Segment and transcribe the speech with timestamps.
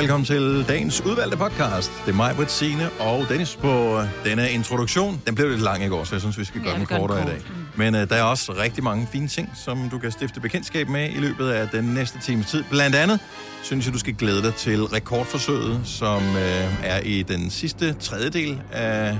[0.00, 1.92] velkommen til dagens udvalgte podcast.
[2.06, 5.22] Det er mig, Britt Signe og Dennis på denne introduktion.
[5.26, 7.18] Den blev lidt lang i går, så jeg synes, vi skal gøre Ja, den kortere
[7.18, 7.32] i kort.
[7.32, 7.42] dag.
[7.76, 11.10] Men uh, der er også rigtig mange fine ting, som du kan stifte bekendtskab med
[11.10, 12.64] i løbet af den næste times tid.
[12.70, 13.20] Blandt andet
[13.62, 18.62] synes jeg, du skal glæde dig til rekordforsøget, som uh, er i den sidste tredjedel
[18.72, 19.18] af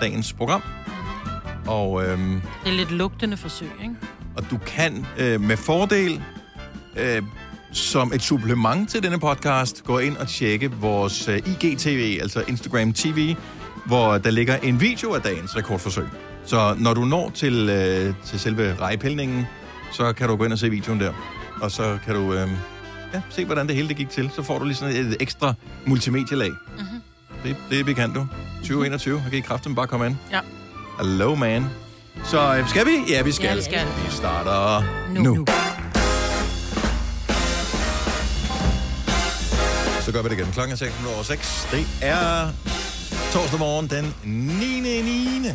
[0.00, 0.62] dagens program.
[1.66, 3.94] Og, øhm, Det er lidt lugtende forsøg, ikke?
[4.36, 6.22] og du kan øh, med fordel
[6.96, 7.22] øh,
[7.72, 12.92] som et supplement til denne podcast gå ind og tjekke vores øh, IGTV, altså Instagram
[12.92, 13.34] TV,
[13.86, 16.06] hvor der ligger en video af dagens rekordforsøg.
[16.44, 19.46] Så når du når til, øh, til selve rejepælningen,
[19.92, 21.12] så kan du gå ind og se videoen der.
[21.62, 22.48] Og så kan du øh,
[23.14, 24.30] ja, se, hvordan det hele det gik til.
[24.34, 25.54] Så får du lige sådan et ekstra
[25.86, 26.50] multimedielag.
[26.50, 27.56] Mm-hmm.
[27.70, 28.26] Det, det kan du.
[28.56, 30.18] 2021, har I kraften bare komme an.
[30.32, 30.40] Ja.
[30.98, 31.66] Hello, man.
[32.24, 32.90] Så øh, skal vi?
[33.08, 33.48] Ja, vi skal.
[33.48, 33.86] Ja, vi skal.
[34.04, 34.84] Vi starter
[35.14, 35.22] nu.
[35.22, 35.34] Nu.
[35.34, 35.46] nu.
[40.10, 40.52] Så gør vi det igen.
[40.52, 41.68] Klokken er 6 over 6.
[41.70, 42.50] Det er
[43.32, 44.80] torsdag morgen den 9.
[45.40, 45.48] 9.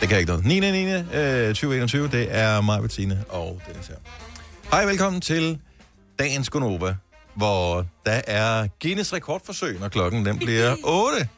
[0.00, 0.44] Det kan ikke noget.
[0.44, 0.60] 9.
[0.60, 0.92] 9.
[0.92, 2.08] Øh, 2021.
[2.08, 3.94] Det er mig, Bettine og Dennis her.
[4.70, 5.58] Hej, velkommen til
[6.18, 6.94] dagens Gonova,
[7.34, 11.28] hvor der er Guinness rekordforsøg, når klokken den bliver 8.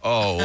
[0.00, 0.40] Og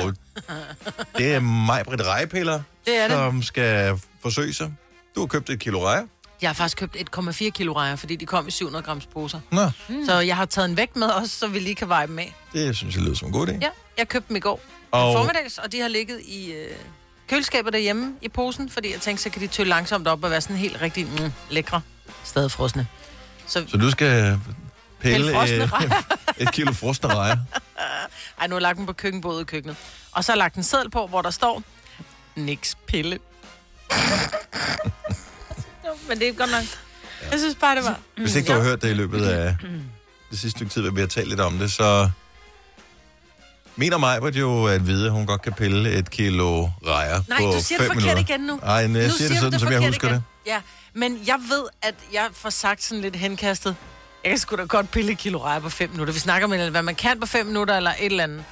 [1.17, 3.11] det er mig, Britt Rejpiller, Det er det.
[3.11, 4.73] som skal forsøge sig.
[5.15, 6.03] Du har købt et kilo rejer.
[6.41, 9.39] Jeg har faktisk købt 1,4 kilo rejer, fordi de kom i 700 grams poser.
[9.51, 10.05] Nå, Mm.
[10.05, 12.35] Så jeg har taget en vægt med også, så vi lige kan veje dem af.
[12.53, 13.51] det synes jeg lyder som en god idé.
[13.61, 14.61] Ja, jeg købte dem i går.
[14.91, 15.17] Og-.
[15.17, 16.75] Formiddags, og de har ligget i øh,
[17.29, 20.41] køleskabet derhjemme i posen, fordi jeg tænkte, så kan de tølle langsomt op og være
[20.41, 21.81] sådan helt rigtig mm, lækre.
[22.23, 22.87] Stadig frosne.
[23.47, 24.39] Så, Så du skal
[24.99, 25.91] pille Pille øh,
[26.47, 27.37] et kilo frosne rejer.
[28.39, 29.75] ej, nu har jeg lagt dem på køkkenbordet i køkkenet.
[30.11, 31.63] Og så har jeg lagt en seddel på, hvor der står,
[32.35, 33.19] niks pille.
[36.07, 36.63] Men det er godt nok.
[37.31, 37.99] Jeg synes bare, det var...
[38.17, 39.57] Hvis ikke du har hørt det i løbet af
[40.31, 42.09] det sidste stykke tid, hvor vi har talt lidt om det, så
[43.75, 47.43] mener mig jo at vide, at hun godt kan pille et kilo rejer Nej, på
[47.45, 48.17] du siger det forkert minutter.
[48.35, 48.59] igen nu.
[48.63, 50.15] Nej, jeg nu siger siger det sådan, som jeg husker igen.
[50.15, 50.23] det.
[50.47, 50.61] Ja,
[50.93, 53.75] men jeg ved, at jeg får sagt sådan lidt henkastet.
[54.23, 56.13] Jeg kan sgu da godt pille et kilo rejer på 5 minutter.
[56.13, 58.43] Vi snakker om, hvad man kan på 5 minutter, eller et eller andet.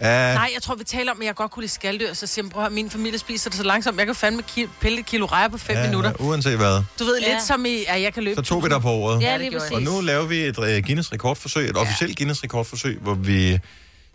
[0.00, 2.14] Ja, Nej, jeg tror, vi taler om, at jeg godt kunne lide skalddyr.
[2.14, 3.98] Så siger høre, min familie spiser det så langsomt.
[3.98, 6.12] Jeg kan fandme ki- pille et kilo rejer på 5 ja, minutter.
[6.18, 6.82] uanset hvad.
[6.98, 7.32] Du ved, Ja.
[7.32, 9.22] lidt som i, at jeg kan løbe Så tog vi dig på ordet.
[9.22, 9.72] Ja, det lige præcis.
[9.72, 13.58] Og nu laver vi et øh, Guinness rekordforsøg, et officielt Guinness rekordforsøg, hvor vi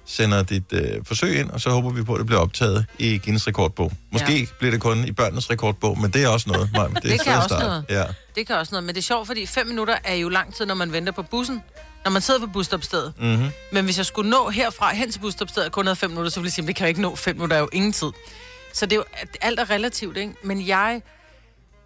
[0.05, 3.17] sender dit øh, forsøg ind, og så håber vi på, at det bliver optaget i
[3.17, 3.91] Guinness rekordbog.
[4.11, 4.45] Måske ja.
[4.59, 6.69] bliver det kun i børnenes rekordbog, men det er også noget.
[6.73, 6.87] Maja.
[6.87, 7.61] Det, er Det kan også start.
[7.61, 7.85] noget.
[7.89, 8.03] Ja.
[8.35, 10.65] Det kan også noget, men det er sjovt, fordi 5 minutter er jo lang tid,
[10.65, 11.61] når man venter på bussen.
[12.05, 13.13] Når man sidder på busstopstedet.
[13.19, 13.49] Mm-hmm.
[13.71, 16.47] Men hvis jeg skulle nå herfra hen til busstopstedet kun havde 5 minutter, så ville
[16.47, 17.15] jeg sige, det kan jeg ikke nå.
[17.15, 18.11] 5 minutter er jo ingen tid.
[18.73, 19.03] Så det er jo,
[19.41, 20.33] alt er relativt, ikke?
[20.43, 21.01] Men jeg,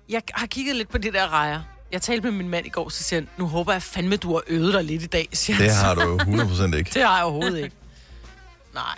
[0.10, 1.62] jeg har kigget lidt på de der rejer.
[1.92, 4.34] Jeg talte med min mand i går, så siger han, nu håber jeg fandme, du
[4.34, 6.92] har øvet dig lidt i dag, siger Det har du jo 100% ikke.
[6.94, 7.76] Det har jeg overhovedet ikke.
[8.74, 8.96] Nej.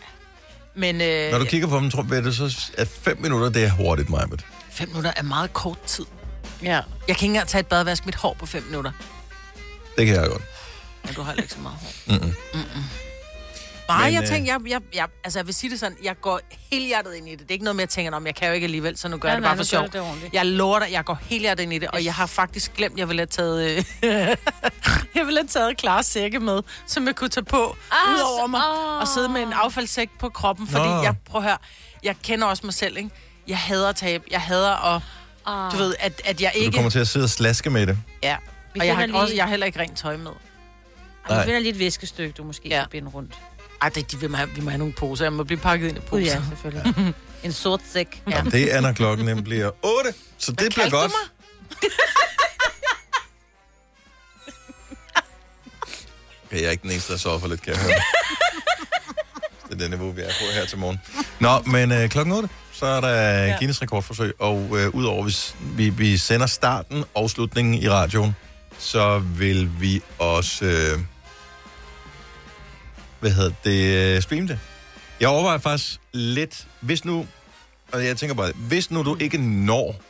[0.75, 3.63] Men øh, Når du kigger på dem, tror jeg, det så, at 5 minutter, det
[3.63, 4.46] er hurtigt, Majbet.
[4.72, 6.06] 5 minutter er meget kort tid.
[6.63, 6.68] Ja.
[6.68, 8.91] Jeg kan ikke engang tage et bad og vaske mit hår på 5 minutter.
[9.97, 10.41] Det kan jeg godt.
[11.04, 12.14] Og du har heller ikke så meget hår.
[12.18, 12.34] Mm-mm.
[13.88, 16.16] Nej, Men, jeg øh, tænker, jeg, jeg, jeg, altså jeg vil sige det sådan, jeg
[16.22, 16.40] går
[16.72, 17.40] helhjertet ind i det.
[17.40, 19.08] Det er ikke noget med, at jeg tænker, om jeg kan jo ikke alligevel, så
[19.08, 20.30] nu gør Ja, jeg det nej, bare for sjov.
[20.34, 23.08] Jeg lover dig, jeg går helhjertet ind i det, og jeg har faktisk glemt, jeg
[23.08, 23.84] ville have taget, øh,
[25.16, 28.48] jeg ville have taget klare sække med, som jeg kunne tage på Ah, ud over
[28.48, 31.02] mig, så- og sidde med en affaldssæk på kroppen, fordi Nå.
[31.04, 31.58] jeg, prøv at høre,
[32.04, 33.10] jeg kender også mig selv, ikke?
[33.48, 35.02] Jeg hader at tabe, jeg hader at,
[35.48, 35.72] Ah.
[35.72, 36.76] du ved, at, at jeg Så du ikke...
[36.76, 37.98] kommer til at sidde og slaske med det.
[38.24, 38.38] Ja,
[38.74, 40.31] Vi og jeg har, lige- også, jeg har heller ikke rent tøj med.
[41.29, 42.79] Vi finder lige et viskestykke, du måske Ja.
[42.79, 43.34] kan binde rundt.
[43.81, 45.25] Ej, det, de vil have, vi må have nogle poser.
[45.25, 46.25] Jeg må blive pakket ind i poser.
[46.35, 47.13] ja, selvfølgelig.
[47.44, 48.22] en sort sæk.
[48.29, 48.35] Ja.
[48.38, 50.13] Jamen, det er, når klokken nemlig bliver 8.
[50.38, 51.12] Så det bliver du godt.
[51.12, 51.89] mig?
[56.45, 57.91] Okay, jeg er ikke den eneste, der sover for lidt, kan jeg høre.
[59.69, 61.00] det er det niveau, vi er på her til morgen.
[61.39, 63.56] Nå, men øh, klokken 8, så er der ja.
[63.57, 68.36] Guinness rekordforsøg, og øh, udover hvis vi, vi sender starten og slutningen i radioen,
[68.80, 71.00] så vil vi også, øh,
[73.19, 74.60] hvad hedder det, øh, streame det.
[75.19, 77.27] Jeg overvejer faktisk lidt, hvis nu,
[77.92, 80.01] og jeg tænker bare, hvis nu du ikke når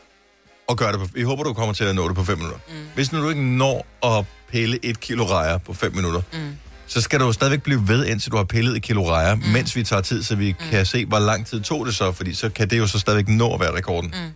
[0.70, 2.60] at gøre det på, vi håber, du kommer til at nå det på 5 minutter.
[2.70, 2.76] Mm.
[2.96, 6.58] Hvis nu du ikke når at pille et kilo rejer på 5 minutter, mm.
[6.88, 9.42] så skal du jo stadigvæk blive ved, indtil du har pillet et kilo rejer, mm.
[9.42, 10.70] mens vi tager tid, så vi mm.
[10.72, 13.28] kan se, hvor lang tid tog det så, fordi så kan det jo så stadigvæk
[13.28, 14.14] nå at være rekorden.
[14.14, 14.34] Mm.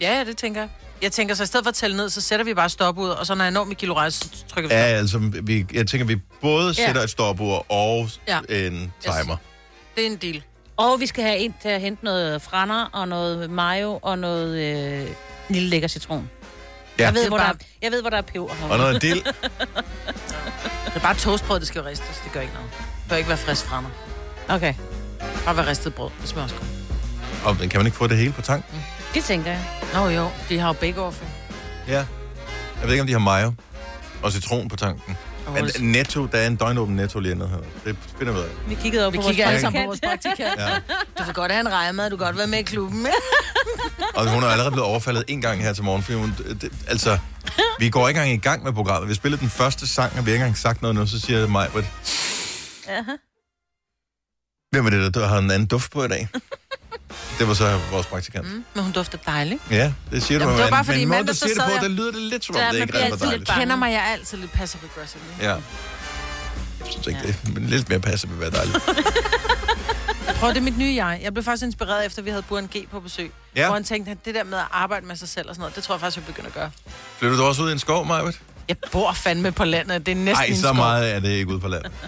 [0.00, 0.68] Ja, ja, det tænker jeg.
[1.02, 3.08] Jeg tænker, så i stedet for at tælle ned, så sætter vi bare stop ud,
[3.08, 5.22] og så når jeg når mit kilo rejse, så trykker vi Ja, stop.
[5.22, 6.86] altså, vi, jeg tænker, vi både Ja.
[6.86, 8.38] sætter et stopur og Ja.
[8.48, 9.36] en timer.
[9.96, 10.42] Det er en deal.
[10.76, 14.58] Og vi skal have en til at hente noget frander og noget mayo og noget
[15.02, 15.06] øh,
[15.48, 16.30] lille lækker citron.
[16.98, 17.04] Ja.
[17.04, 18.48] Jeg, ved, er hvor bare- der, jeg ved, hvor der er peber.
[18.70, 19.22] Og noget dild.
[20.84, 22.20] Det er bare toastbrød, det skal jo ristes.
[22.24, 22.70] Det gør ikke noget.
[22.78, 23.90] Det bør ikke være frisk fra mig.
[24.48, 24.74] Okay,
[25.44, 26.10] Bare være ristet brød.
[26.20, 26.68] Det smager også godt.
[27.44, 28.84] Og kan man ikke få det hele på tanken?
[29.14, 29.64] Det tænker jeg.
[29.94, 31.22] Nå jo, de har jo bake off.
[31.88, 31.92] Ja.
[31.94, 32.06] Jeg
[32.82, 33.52] ved ikke, om de har mayo
[34.22, 35.16] og citron på tanken.
[35.54, 37.56] Men netto, der er en døgnåben netto lige nede her.
[37.84, 38.50] Det finder vi ud af.
[38.68, 40.02] Vi kiggede op Vi på vores alle sammen podcast.
[40.02, 40.60] på vores praktikant.
[40.68, 40.74] Ja.
[41.18, 43.06] Du vil godt have en rejemad, du kan godt være med i klubben.
[44.14, 47.18] Og hun er allerede blevet overfaldet en gang her til morgen, fordi hun, det, altså,
[47.78, 49.08] vi går ikke engang i gang med programmet.
[49.08, 51.48] Vi spillede den første sang, og vi har ikke engang sagt noget nu, så siger
[51.48, 51.68] mig,
[54.70, 56.28] hvem er det, der har en anden duft på i dag?
[57.38, 58.46] Det var så vores praktikant.
[58.52, 58.64] Mm.
[58.74, 59.60] Men hun dufter dejligt.
[59.70, 61.70] Ja, det siger du, Jamen, det var bare fordi men måden, du siger det på,
[61.72, 63.48] jeg- der lyder det lidt som om, Ja, det ikke var lidt dejligt.
[63.48, 63.60] bange.
[63.60, 65.22] Kender mig, jeg er altid lidt passive aggressive.
[65.40, 65.48] Ja.
[65.50, 65.60] Jeg
[66.90, 68.78] synes ikke, det men lidt mere passe vil være dejligt.
[70.40, 71.20] Prøv, det er mit nye jeg.
[71.22, 73.32] Jeg blev faktisk inspireret efter, vi havde Buren G på besøg.
[73.56, 73.66] Ja.
[73.66, 75.76] Hvor han tænkte, at det der med at arbejde med sig selv og sådan noget,
[75.76, 76.70] det tror jeg faktisk, jeg begynder at gøre.
[77.18, 78.40] Flytter du også ud i en skov, Majbet?
[78.68, 80.06] Jeg bor fandme på landet.
[80.06, 81.92] Det er næsten Nej, en så meget er det ikke ude på landet.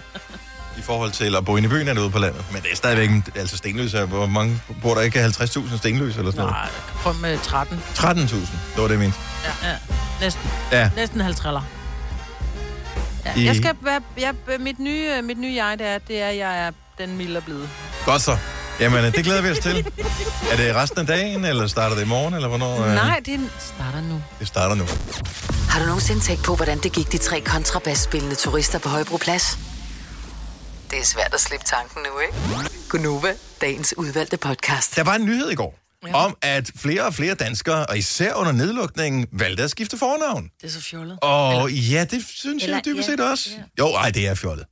[0.77, 2.45] I forhold til at bo inde i byen er det ude på landet.
[2.51, 6.31] Men det er stadigvæk, altså Stenløs er, hvor mange bor der ikke 50.000 Stenløs eller
[6.31, 6.51] sådan noget?
[6.51, 6.69] Nej,
[7.03, 7.81] prøv med 13.
[7.95, 9.17] 13.000, det var det, jeg mente.
[9.63, 9.75] Ja, ja.
[10.21, 10.43] Næsten.
[10.71, 11.63] Ja, Næsten 50
[13.25, 13.33] Ja.
[13.35, 16.37] I- Jeg skal være, jeg, mit, nye, mit nye jeg, det er, det er, at
[16.37, 17.69] jeg er den milde blide.
[18.05, 18.37] godt så.
[18.79, 19.87] Jamen, det glæder vi os til.
[20.51, 22.83] Er det resten af dagen, eller starter det i morgen, eller hvornår?
[22.85, 24.21] øh, Nej, det starter nu.
[24.39, 24.83] Det starter nu.
[25.69, 29.57] Har du nogensinde tænkt på, hvordan det gik de tre kontrabasspillende turister på Højbroplads?
[30.91, 32.33] Det er svært at slippe tanken nu, ikke?
[32.89, 34.95] Gunova, dagens udvalgte podcast.
[34.95, 36.13] Der var en nyhed i går, ja.
[36.15, 40.51] om at flere og flere danskere, og især under nedlukningen, valgte at skifte fornavn.
[40.61, 41.19] Det er så fjollet.
[41.21, 43.49] Og ja, det synes Eller- jeg dybest ja, set også.
[43.57, 43.63] ja.
[43.79, 44.65] Jo, ej, det er fjollet.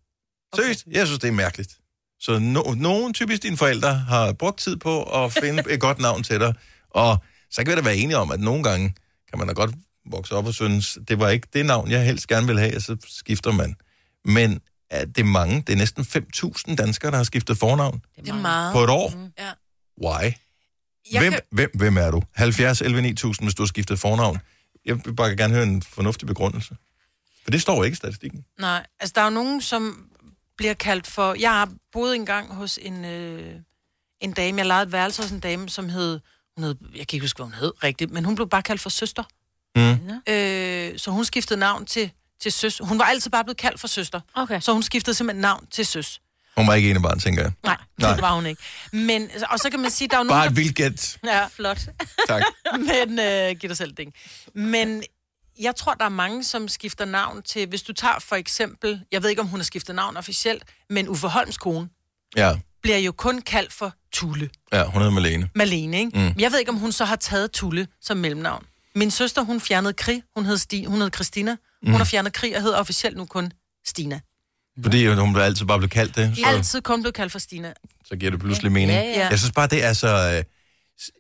[0.56, 1.77] Seriøst, jeg synes, det er mærkeligt.
[2.19, 6.23] Så no, nogen, typisk dine forældre, har brugt tid på at finde et godt navn
[6.23, 6.53] til dig.
[6.89, 7.18] Og
[7.51, 8.95] så kan vi da være enige om, at nogle gange
[9.29, 9.71] kan man da godt
[10.11, 12.81] vokse op og synes, det var ikke det navn, jeg helst gerne vil have, og
[12.81, 13.75] så skifter man.
[14.25, 14.59] Men
[14.89, 18.33] er det er mange, det er næsten 5.000 danskere, der har skiftet fornavn Det er
[18.33, 18.73] meget.
[18.73, 19.13] på et år.
[19.39, 19.51] Ja.
[20.03, 20.33] Why?
[21.11, 22.21] Jeg Hvem, kan, hvem, hvem er du?
[22.33, 24.39] 70 11 9000, hvis du har skiftet fornavn.
[24.85, 26.75] Jeg vil bare gerne høre en fornuftig begrundelse.
[27.43, 28.45] For det står ikke i statistikken.
[28.59, 30.09] nej, altså der er jo nogen, som
[30.57, 31.33] bliver kaldt for...
[31.39, 33.55] Jeg har boet engang hos en, øh,
[34.21, 36.19] en dame, jeg lejede et værelse hos en dame, som hed...
[36.57, 38.81] Hun hed jeg kan ikke huske, hvad hun hed rigtigt, men hun blev bare kaldt
[38.81, 39.23] for søster.
[39.75, 40.33] Mm.
[40.33, 42.11] Øh, så hun skiftede navn til,
[42.41, 42.81] til søs.
[42.83, 44.21] Hun var altid bare blevet kaldt for søster.
[44.33, 44.59] Okay.
[44.61, 46.21] Så hun skiftede simpelthen navn til søs.
[46.57, 47.51] Hun var ikke ene barn, tænker jeg.
[47.63, 48.13] Nej, Nej.
[48.13, 48.61] det var hun ikke.
[48.93, 51.17] Men, og så kan man sige, der er jo Bare nogen, et vildt gæt.
[51.25, 51.79] Ja, Flot.
[52.29, 52.43] Tak.
[52.77, 54.13] men øh, giv dig selv ding.
[54.55, 55.03] Men
[55.59, 57.67] jeg tror, der er mange, som skifter navn til...
[57.67, 59.01] Hvis du tager for eksempel...
[59.11, 61.89] Jeg ved ikke, om hun har skiftet navn officielt, men Uffe Holms kone
[62.37, 64.49] Ja, bliver jo kun kaldt for Tulle.
[64.73, 65.49] ja hun hedder Malene.
[65.55, 66.19] Malene, ikke?
[66.19, 66.33] Mm.
[66.39, 68.65] Jeg ved ikke, om hun så har taget Tulle som mellemnavn.
[68.95, 70.23] Min søster, hun fjernede Krig.
[70.35, 71.57] Hun hed, Sti, hun hed Christina.
[71.85, 71.97] Hun Mm.
[71.97, 73.51] har fjernet Krig og hedder officielt nu kun
[73.87, 74.19] Stina.
[74.83, 77.73] Fordi hun blev altid bare blevet kaldt det, så, Altid kun blev kaldt for Stina.
[78.05, 78.91] så giver det pludselig mening.
[78.91, 79.27] Ja, ja.
[79.29, 80.43] Jeg synes bare, det er så øh,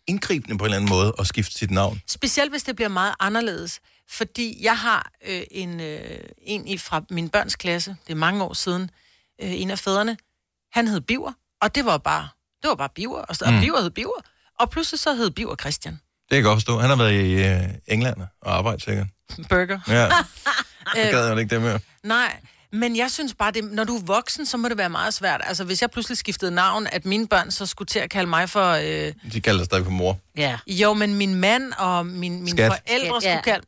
[0.07, 2.01] indgribende på en eller anden måde at skifte sit navn.
[2.07, 3.79] Specielt hvis det bliver meget anderledes.
[4.09, 5.99] Fordi jeg har øh, en, øh,
[6.41, 8.89] en i fra min børns klasse, det er mange år siden,
[9.43, 10.17] øh, en af fædrene,
[10.73, 11.31] han hed Biver,
[11.61, 12.27] og det var bare,
[12.61, 13.59] det var bare Biver, og, så, og Mm.
[13.59, 14.21] Biver hed Biver,
[14.59, 15.93] og pludselig så hed Biver Christian.
[15.93, 16.79] Det kan jeg godt forstå.
[16.79, 19.07] Han har været i øh, England og arbejdet sikkert.
[19.49, 19.79] Burger.
[19.87, 20.03] Ja,
[20.95, 21.79] det Øh, gad jeg ikke det med.
[22.03, 22.35] nej,
[22.71, 25.41] men jeg synes bare, det, når du er voksen, så må det være meget svært.
[25.43, 28.49] Altså, hvis jeg pludselig skiftede navn, at mine børn så skulle til at kalde mig
[28.49, 28.71] for...
[28.71, 30.17] Øh, De kalder dig stadig for mor.
[30.37, 30.57] Ja.
[30.67, 32.67] jo, men min mand og min, mine Skat.
[32.71, 33.37] forældre Skat, ja.
[33.37, 33.65] skulle kalde...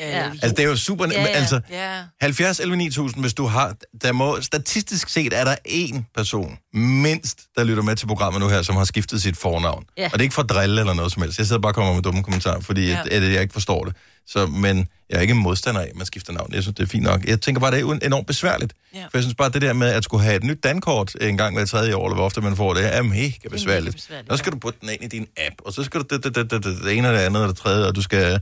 [0.00, 0.24] Ja.
[0.30, 1.06] Altså, det er jo super...
[1.12, 1.26] Ja, ja.
[1.26, 2.00] Altså, Ja.
[2.20, 3.74] 70 11 9000, hvis du har...
[4.02, 8.48] Der må, statistisk set er der én person, mindst, der lytter med til programmet nu
[8.48, 9.84] her, som har skiftet sit fornavn.
[9.98, 10.04] Ja.
[10.06, 11.38] Og det er ikke for drille eller noget som helst.
[11.38, 13.00] Jeg sidder bare og kommer med dumme kommentarer, fordi ja.
[13.00, 13.96] At, at jeg ikke forstår det.
[14.26, 16.54] Så, men jeg er ikke modstander af, at man skifter navn.
[16.54, 17.24] Jeg synes, det er fint nok.
[17.24, 18.72] Jeg tænker bare, det er enormt besværligt.
[18.94, 19.02] Ja.
[19.04, 21.56] For jeg synes bare, det der med at skulle have et nyt dankort en gang
[21.56, 23.94] hver tredje år, eller hvor ofte man får det, er mega besværligt.
[23.96, 26.24] besværligt, Så skal du putte den ind i din app, og så skal du det,
[26.24, 28.40] det, det, det, det, det ene og det andet og det tredje, og du skal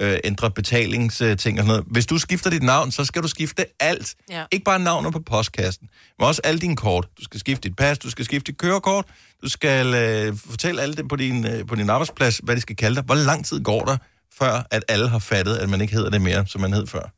[0.00, 1.84] øh, ændre betalingsting og sådan noget.
[1.86, 4.14] Hvis du skifter dit navn, så skal du skifte alt.
[4.30, 4.44] Ja.
[4.52, 7.08] Ikke bare navnet på postkassen, men også alle dine kort.
[7.18, 9.04] Du skal skifte dit pas, du skal skifte dit kørekort,
[9.42, 12.76] du skal øh, fortælle alle det på din, øh, på din arbejdsplads, hvad de skal
[12.76, 13.04] kalde dig.
[13.04, 13.96] Hvor lang tid går der,
[14.38, 17.12] før at alle har fattet, at man ikke hedder det mere, som man hed før?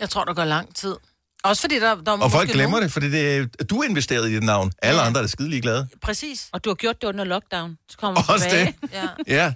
[0.00, 0.94] Jeg tror, der går lang tid.
[1.44, 2.82] Også fordi der, der er Og folk glemmer nogen...
[2.84, 4.72] det, fordi det, er- du er investeret i dit navn.
[4.82, 5.06] Alle Ja.
[5.06, 5.88] andre er skide ligeglade.
[6.02, 6.48] Præcis.
[6.52, 7.78] Og du har gjort det under lockdown.
[7.90, 8.74] Så kommer vi Også tilbage.
[8.82, 8.90] det.
[8.92, 9.08] Ja.
[9.26, 9.52] Ja,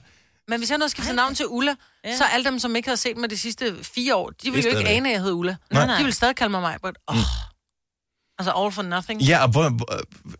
[0.49, 2.11] Men hvis jeg nu har skiftet navn til Ulla, Ja.
[2.11, 2.17] ja.
[2.17, 4.69] så alle dem, som ikke har set mig de sidste fire år, de vil jo
[4.79, 5.57] ikke ane, at jeg hedder Ulla.
[5.71, 5.99] Nej, nej.
[5.99, 7.17] De vil stadig kalde mig mig, but oh.
[8.39, 9.23] Altså all for nothing.
[9.23, 9.79] Ja, og hvor,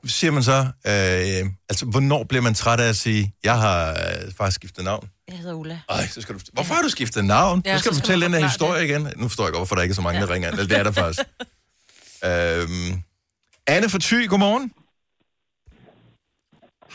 [0.09, 4.33] siger man så, øh, altså hvornår bliver man træt af at sige, jeg har øh,
[4.37, 5.09] faktisk skiftet navn?
[5.29, 5.81] Jeg hedder Ulla.
[5.89, 7.63] Ej, så skal du, hvorfor har du skiftet navn?
[7.65, 9.09] Ja, Ja, så skal du skal fortælle den her historie igen.
[9.17, 10.51] Nu forstår jeg godt, hvorfor der ikke er så mange, der ringer.
[10.51, 11.21] Eller det er der faktisk.
[12.25, 13.03] Øhm,
[13.67, 14.73] Anne fra Thy, godmorgen.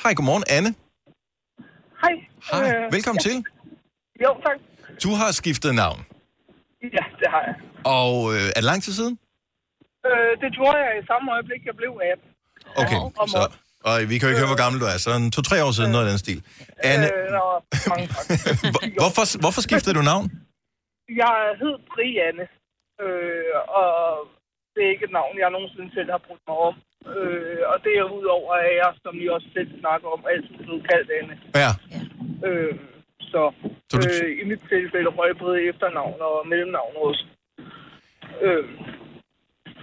[0.03, 0.75] Hej, godmorgen, Anne.
[2.51, 2.67] Hej.
[2.85, 3.35] Øh, velkommen til.
[4.23, 4.57] Jo, tak.
[5.03, 5.99] Du har skiftet navn,
[6.97, 7.55] Ja, det har jeg.
[7.99, 9.15] og øh, er det lang tid siden?
[10.07, 12.29] Øh, det gjorde jeg i samme øjeblik, jeg blev 18.
[12.81, 13.41] Okay, om så,
[13.89, 15.91] og vi kan jo ikke høre, hvor gammel du er, så en to-tre år siden,
[15.91, 16.39] noget af den stil.
[16.91, 17.43] Anne, Øh, nå,
[17.91, 18.05] mange
[19.01, 20.25] hvorfor, hvorfor skiftede du navn?
[21.23, 22.45] Jeg hed Brianne,
[23.03, 23.89] øh, og
[24.73, 26.75] det er ikke et navn, jeg nogensinde selv har brugt mig om.
[27.05, 30.87] Øh, og det er udover, at jeg, som I også selv snakker om, altid blevet
[30.89, 31.35] kaldt Anne.
[31.63, 31.71] Ja,
[32.47, 32.75] Øh,
[33.19, 33.51] så
[33.95, 37.25] øh, i mit tilfælde røg jeg både efternavn og mellemnavn også.
[38.41, 38.65] Øh,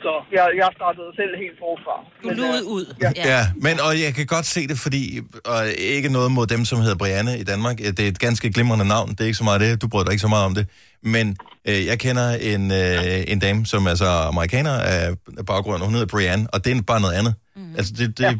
[0.04, 1.94] så jeg, jeg startede selv helt forfra.
[2.22, 2.84] Du Men, luede øh, ud.
[3.02, 3.10] Ja.
[3.32, 5.02] ja, men og jeg kan godt se det, fordi,
[5.44, 5.60] og
[5.94, 9.08] ikke noget mod dem, som hedder Brianne i Danmark, det er et ganske glimrende navn,
[9.10, 10.66] det er ikke så meget det, du bryder dig ikke så meget om det,
[11.02, 11.36] men
[11.68, 15.94] øh, jeg kender en, øh, en dame, som er så amerikaner af baggrund, og hun
[15.94, 17.34] hedder Brianne, og det er bare noget andet.
[17.56, 17.74] Mm.
[17.78, 18.34] Altså, det, det, ja.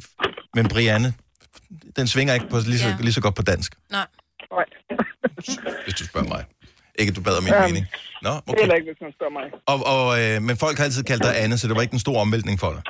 [0.54, 1.14] men Brianne,
[1.96, 2.96] den svinger ikke på, lige, så, Ja.
[3.00, 4.06] lige så godt på dansk, Nej.
[4.52, 4.64] Nej.
[5.84, 6.44] hvis du spørger mig.
[6.98, 7.86] Ikke, at du bad om min Øhm, mening.
[8.22, 8.60] Nå, Det er okay.
[8.60, 9.46] heller ikke, hvis man spørger mig.
[9.72, 12.04] Og, og, øh, men folk har altid kaldt dig Anne, så det var ikke en
[12.06, 12.82] stor omvæltning for dig.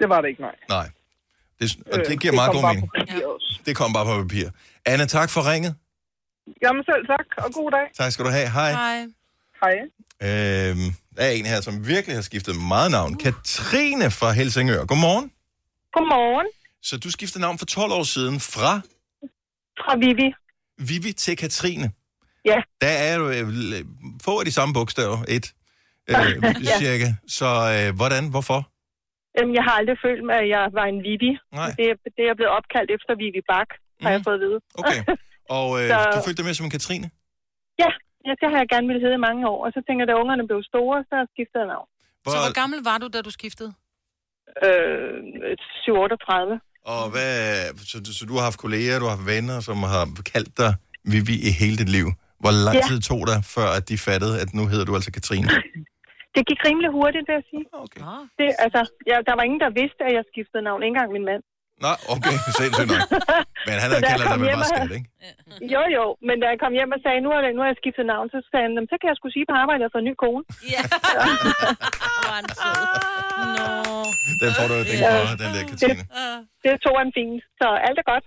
[0.00, 0.56] Det var det ikke, nej.
[0.68, 0.88] Nej.
[1.60, 2.90] Det, og Øh, det giver meget kom god mening.
[3.66, 4.48] Det kom bare på papir.
[4.86, 5.74] Anne, tak for ringet.
[6.62, 7.86] Jamen selv tak, og god dag.
[7.98, 8.48] Tak skal du have.
[8.50, 8.72] Hej.
[8.72, 9.06] Hej.
[9.62, 9.74] Hej.
[10.70, 13.14] Øhm, der er en her, som virkelig har skiftet meget navn.
[13.18, 14.84] Katrine fra Helsingør.
[14.84, 15.32] Godmorgen.
[15.92, 16.46] Godmorgen
[16.82, 18.80] Så du skiftede navn for 12 år siden fra
[19.84, 20.34] fra Vivi.
[20.78, 21.90] Vivi til Katrine.
[22.50, 22.58] Ja.
[22.84, 23.86] Der er jo øh, l-
[24.26, 25.18] få af de samme bogstaver.
[25.36, 25.46] Et.
[26.10, 26.16] Øh,
[26.68, 26.74] Ja.
[26.82, 27.08] cirka.
[27.38, 28.24] Så øh, hvordan?
[28.34, 28.60] Hvorfor?
[29.38, 31.32] Øhm, jeg har aldrig følt mig, at jeg var en Vivi.
[31.60, 31.70] Nej.
[31.78, 33.68] Det, er- det er blevet opkaldt efter Vivi Bak,
[34.02, 34.24] har jeg Mhm.
[34.28, 34.58] fået at vide.
[34.80, 35.00] Okay.
[35.58, 37.08] Og øh, Så- du følte dig med som en Katrine?
[37.82, 37.90] Ja,
[38.26, 39.58] ja, det har jeg gerne ville hedde i mange år.
[39.66, 41.88] Og så tænker jeg, da ungerne blev store, så skiftede jeg navn.
[42.32, 43.72] Så hvor gammel var du, da du skiftede?
[44.66, 45.18] Øh,
[45.88, 46.60] 38.
[46.94, 47.34] Og hvad,
[47.90, 50.72] så, du- så du har haft kolleger, du har haft venner, som har kaldt dig
[51.12, 52.06] Vivi i hele dit liv.
[52.42, 52.84] Hvor lang Ja.
[52.90, 55.48] tid tog det, før at de fattede, at nu hedder du altså Katrine?
[56.36, 57.64] Det gik rimelig hurtigt, vil jeg sige.
[57.84, 58.00] Okay.
[58.12, 58.22] Ah.
[58.38, 58.80] Det, altså,
[59.10, 60.80] ja, der var ingen, der vidste, at jeg skiftede navn.
[60.82, 61.42] Ikke engang min mand.
[61.84, 63.02] Nå, okay, sindssygt nok.
[63.68, 65.08] Men han havde kaldt dig hjem bare skat, ikke?
[65.74, 66.04] Jo, jo.
[66.28, 68.26] Men da jeg kom hjem og sagde, nu har jeg, nu har jeg skiftet navn,
[68.34, 70.04] så sagde han, "Jamen, så kan jeg skulle sige på arbejde, at jeg har fået
[70.06, 70.42] en ny kone.
[70.74, 70.82] Ja.
[72.12, 72.82] Hvor var han sød.
[73.58, 73.66] Nå.
[74.42, 75.12] Den får du jo den, ja.
[75.42, 76.04] den der Katrine.
[76.64, 78.24] Det tog han fint, så alt er godt.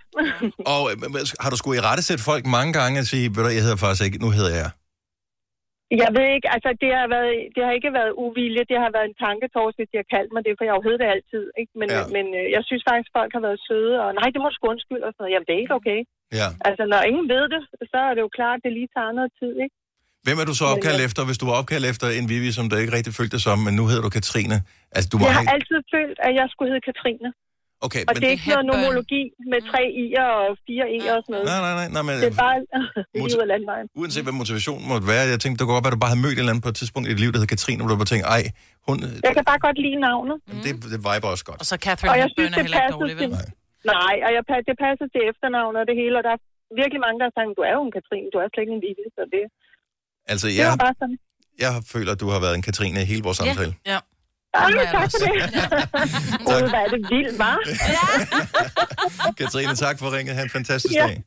[0.74, 0.96] Og øh,
[1.44, 3.80] har du skulle i rette sætte folk mange gange og sige, ved du, jeg hedder
[3.86, 4.70] faktisk ikke, nu hedder jeg.
[6.04, 9.08] Jeg ved ikke, altså det har, været, det har ikke været uvilje, det har været
[9.12, 11.44] en tanketors, hvis de har kaldt mig det, for jeg har jo hedder det altid.
[11.62, 11.72] Ikke?
[11.80, 12.02] Men, Ja.
[12.16, 15.06] men øh, jeg synes faktisk, folk har været søde, og nej, det må sgu undskylde,
[15.08, 15.34] og sådan noget.
[15.34, 16.00] Jamen, det er ikke okay.
[16.40, 16.48] Ja.
[16.68, 17.62] Altså, når ingen ved det,
[17.92, 19.76] så er det jo klart, at det lige tager noget tid, ikke?
[20.26, 22.76] Hvem er du så opkaldt efter, hvis du var opkaldt efter en Vivi, som du
[22.82, 24.58] ikke rigtig følte dig som, men nu hedder du Katrine?
[24.96, 25.54] Altså, du må Jeg har have...
[25.56, 27.30] altid følt, at jeg skulle hedde Katrine.
[27.88, 28.20] Okay, Og men...
[28.22, 31.46] det er ikke noget nomologi med tre i'er og fire i'er og sådan noget.
[31.52, 32.58] Nej, nej, nej, nej, men Det er bare
[33.26, 33.86] ud af landvejen.
[34.02, 36.24] uanset hvad motivationen måtte være, jeg tænkte, det kunne godt være, at du bare havde
[36.26, 37.98] mødt en eller anden på et tidspunkt i dit liv, der hedder Katrine, hvor du
[38.04, 38.44] bare tænkte, ej,
[38.88, 38.96] hun,
[39.28, 40.36] Jeg kan bare godt lide navnet.
[40.66, 41.60] det, det viber også godt.
[41.64, 43.30] Og så Catherine Og jeg synes, det heller ikke passer dårlig, til...
[43.96, 46.42] Nej, og jeg, det passer til efternavnet og det hele, og der er
[46.82, 48.82] virkelig mange, der har sagt, du er jo en Katrine, du er slet ikke en
[48.86, 49.44] Vivi, så det,
[50.32, 51.18] Altså, det jeg, var bare sådan.
[51.66, 53.74] jeg føler, at du har været en Katrine i hele vores samtale.
[53.94, 54.00] Ja.
[54.00, 54.15] Ej,
[54.60, 55.42] jeg tak for det.
[56.48, 57.58] Gud, hvad er det vildt, var?
[59.38, 60.36] Katrine, tak for ringet.
[60.36, 61.08] Ha' en fantastisk Ja.
[61.08, 61.24] dag.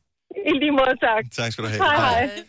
[0.47, 1.23] I lige måde, tak.
[1.37, 1.83] Tak skal du have.
[1.83, 2.29] Hej, hej.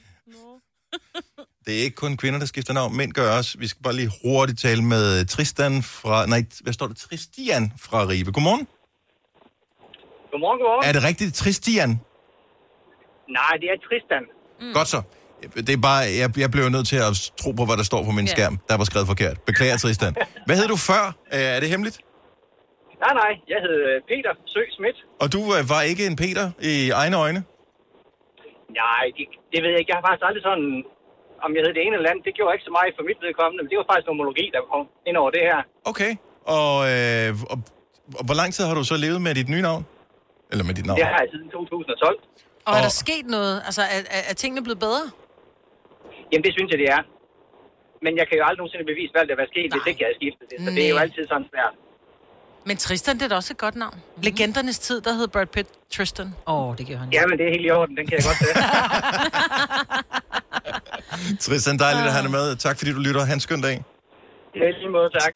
[1.66, 2.96] Det er ikke kun kvinder, der skifter navn.
[2.96, 3.58] Mænd gør også.
[3.58, 6.26] Vi skal bare lige hurtigt tale med Tristan fra...
[6.26, 6.94] Nej, hvad står der?
[6.94, 8.32] Tristian fra Ribe.
[8.32, 8.66] Godmorgen.
[10.30, 10.88] Godmorgen, godmorgen.
[10.88, 11.90] Er det rigtigt Tristian?
[13.38, 14.22] Nej, det er Tristan.
[14.60, 14.72] Mm.
[14.74, 15.02] Godt så.
[15.68, 18.12] Det er bare, jeg, jeg blev nødt til at tro på, hvad der står på
[18.18, 18.34] min Ja.
[18.34, 18.54] skærm.
[18.70, 19.36] Der var skrevet forkert.
[19.50, 20.12] Beklager, Tristan.
[20.46, 21.02] Hvad hed du før?
[21.34, 21.98] Øh, Er det hemmeligt?
[23.04, 24.98] Nej, nej, jeg hed øh, Peter Sø Schmidt.
[25.22, 27.40] Og du øh, var ikke en Peter i egne øjne?
[28.82, 29.90] Nej, det, det ved jeg ikke.
[29.92, 30.68] Jeg har faktisk aldrig sådan,
[31.44, 32.22] om jeg hed det ene eller andet.
[32.28, 34.82] Det gjorde ikke så meget for mit vedkommende, men det var faktisk nomologi, der kom
[35.08, 35.60] ind over det her.
[35.90, 36.12] Okay.
[36.58, 37.56] Og, øh, og,
[38.18, 39.82] og hvor lang tid har du så levet med dit nye navn?
[40.50, 40.96] Eller med dit navn?
[41.00, 42.18] Det har jeg siden 2012.
[42.66, 43.56] Og er der Og- sket noget?
[43.68, 45.04] Altså, er, er, er tingene blevet bedre?
[46.30, 47.02] Jamen, det synes jeg, det er.
[48.04, 49.90] Men jeg kan jo aldrig nogensinde bevise, hvad der var sket, hvis Nej.
[49.90, 50.56] ikke jeg havde skiftet det.
[50.64, 51.04] Så det er jo Nej.
[51.04, 51.74] altid sådan svært.
[52.68, 53.96] Men Tristan, det er da også et godt navn.
[54.16, 54.22] Mm.
[54.26, 56.28] Legendernes tid, der hed Brad Pitt Tristan.
[56.46, 57.08] Åh, oh, det gør han.
[57.12, 57.96] Jamen, det er helt i orden.
[57.96, 58.48] Den kan jeg godt se.
[61.46, 62.56] Tristan, dejligt at have dig med.
[62.56, 63.24] Tak fordi du lytter.
[63.24, 63.76] Ha' en skøn dag.
[64.56, 65.32] Ja, lige måde, tak.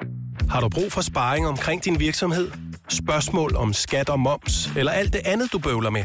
[0.50, 2.50] Har du brug for sparring omkring din virksomhed?
[2.88, 6.04] Spørgsmål om skat og moms, eller alt det andet, du bøvler med?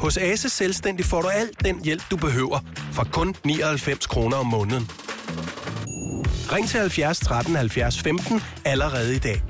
[0.00, 2.58] Hos Ase Selvstændig får du alt den hjælp, du behøver,
[2.92, 4.90] for kun 99 kroner om måneden.
[6.52, 9.42] Ring til 70 13 70 15 allerede i dag.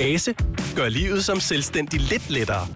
[0.00, 0.34] Ase
[0.76, 2.66] gør livet som selvstændig lidt lettere.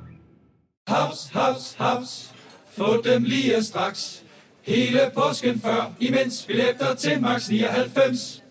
[0.88, 2.34] Haps, haps, haps.
[2.76, 4.22] Få dem lige straks.
[4.62, 8.42] Hele påsken før, imens billetter til max 99.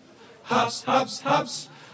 [0.42, 1.70] Haps, haps, haps.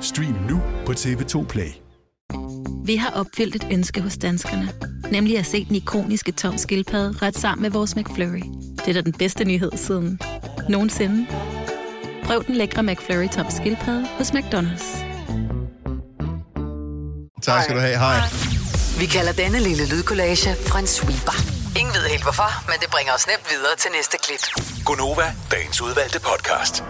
[0.00, 1.70] Stream nu på TV2 Play.
[2.84, 4.72] Vi har opfyldt et ønske hos danskerne.
[5.10, 8.42] Nemlig at se den ikoniske tom skildpadde ret sammen med vores McFlurry.
[8.76, 10.20] Det er da den bedste nyhed siden
[10.68, 11.26] nogensinde.
[12.24, 15.04] Prøv den lækre McFlurry tom skildpadde hos McDonald's.
[17.42, 17.98] Tak skal du have.
[17.98, 18.20] Hej.
[18.98, 21.36] Vi kalder denne lille lydkollage en sweeper.
[21.78, 24.42] Ingen ved helt hvorfor, men det bringer os nemt videre til næste klip.
[24.84, 26.84] Gunova, dagens udvalgte podcast.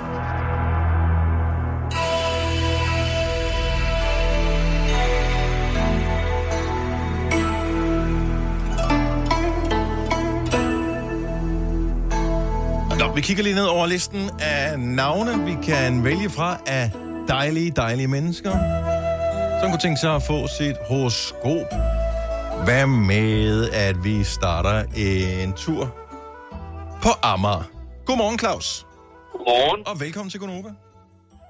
[13.14, 16.90] Vi kigger lige ned over listen af navne, vi kan vælge fra af
[17.28, 18.50] dejlige, dejlige mennesker,
[19.60, 21.68] som kunne tænke sig at få sit horoskop.
[22.64, 25.94] Hvad med, at vi starter en tur
[27.02, 27.64] på Amager?
[28.06, 28.86] Godmorgen, Claus.
[29.32, 29.82] Godmorgen.
[29.86, 30.70] Og velkommen til Gonova.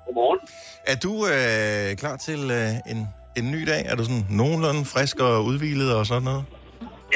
[0.07, 0.41] Godmorgen.
[0.87, 3.83] Er du øh, klar til øh, en, en ny dag?
[3.87, 6.45] Er du sådan nogenlunde frisk og udvilet og sådan noget?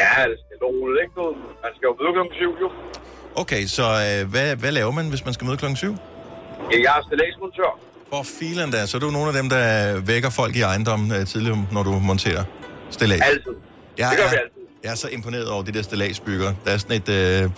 [0.03, 1.15] Ja, det skal roligt, ikke?
[1.65, 2.69] Man skal jo møde klokken 7, jo.
[3.37, 5.97] Okay, så øh, hvad, hvad laver man, hvis man skal møde klokken 7?
[6.73, 7.79] Ja, jeg er stillagsmontør.
[8.13, 11.27] For filen der, så er du nogle af dem, der vækker folk i ejendommen øh,
[11.27, 12.45] tidligere, når du monterer
[12.91, 13.21] stillads.
[13.23, 13.41] Altid.
[13.99, 14.51] Jeg det gør er, vi altid.
[14.85, 16.55] Jeg er så imponeret over de der stillagsbygger.
[16.65, 17.51] Der er sådan et øh,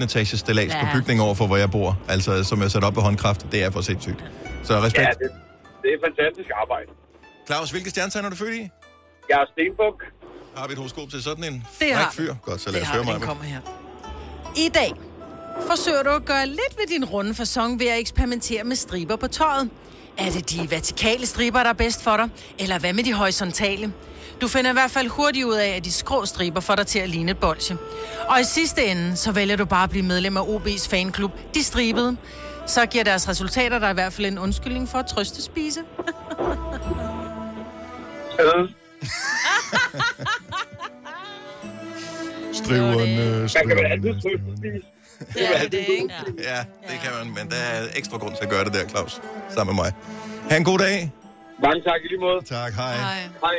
[0.00, 0.80] 16-17 etages stillads ja.
[0.80, 1.98] på bygningen over for, hvor jeg bor.
[2.08, 3.46] Altså, som er sat op på håndkraft.
[3.52, 4.24] Det er for sindssygt.
[4.64, 4.98] Så respekt.
[4.98, 5.30] Ja, det,
[5.82, 6.90] det er fantastisk arbejde.
[7.46, 8.68] Claus, hvilke stjernetegn er du født i?
[9.28, 10.02] Jeg er stenbuk.
[10.56, 12.34] Har vi et horoskop til sådan en Det har fyr?
[12.42, 13.14] Godt, så lad Det os har høre mig.
[13.14, 13.60] den kommer her.
[14.56, 14.92] I dag
[15.66, 19.28] forsøger du at gøre lidt ved din runde fasong ved at eksperimentere med striber på
[19.28, 19.70] tøjet.
[20.18, 22.28] Er det de vertikale striber, der er bedst for dig?
[22.58, 23.92] Eller hvad med de horisontale?
[24.40, 26.98] Du finder i hvert fald hurtigt ud af, at de skrå striber får dig til
[26.98, 27.76] at ligne et bolsje.
[28.28, 31.64] Og i sidste ende, så vælger du bare at blive medlem af OB's fanklub, De
[31.64, 32.16] Stribede.
[32.66, 35.80] Så giver deres resultater dig i hvert fald en undskyldning for at trøste spise.
[42.54, 44.86] Striverne, Man kan vel altid spise.
[45.34, 46.14] Det er det, ikke?
[46.50, 49.20] Ja, det kan man, men der er ekstra grund til at gøre det der, Claus.
[49.48, 49.92] Sammen med mig.
[50.50, 51.12] Ha' en god dag.
[51.62, 52.40] Mange tak i lige måde.
[52.44, 52.94] Tak, hej.
[52.96, 53.20] Hej.
[53.40, 53.54] Hej.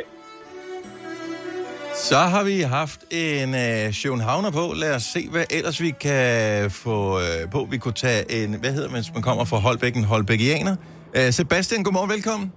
[1.94, 4.72] Så har vi haft en øh, Sjøenhavner på.
[4.76, 7.66] Lad os se, hvad ellers vi kan få øh, på.
[7.70, 10.76] Vi kunne tage en, hvad hedder man, hvis man kommer fra Holbæk, en Holbækianer.
[11.16, 12.52] Øh, Sebastian, godmorgen, velkommen.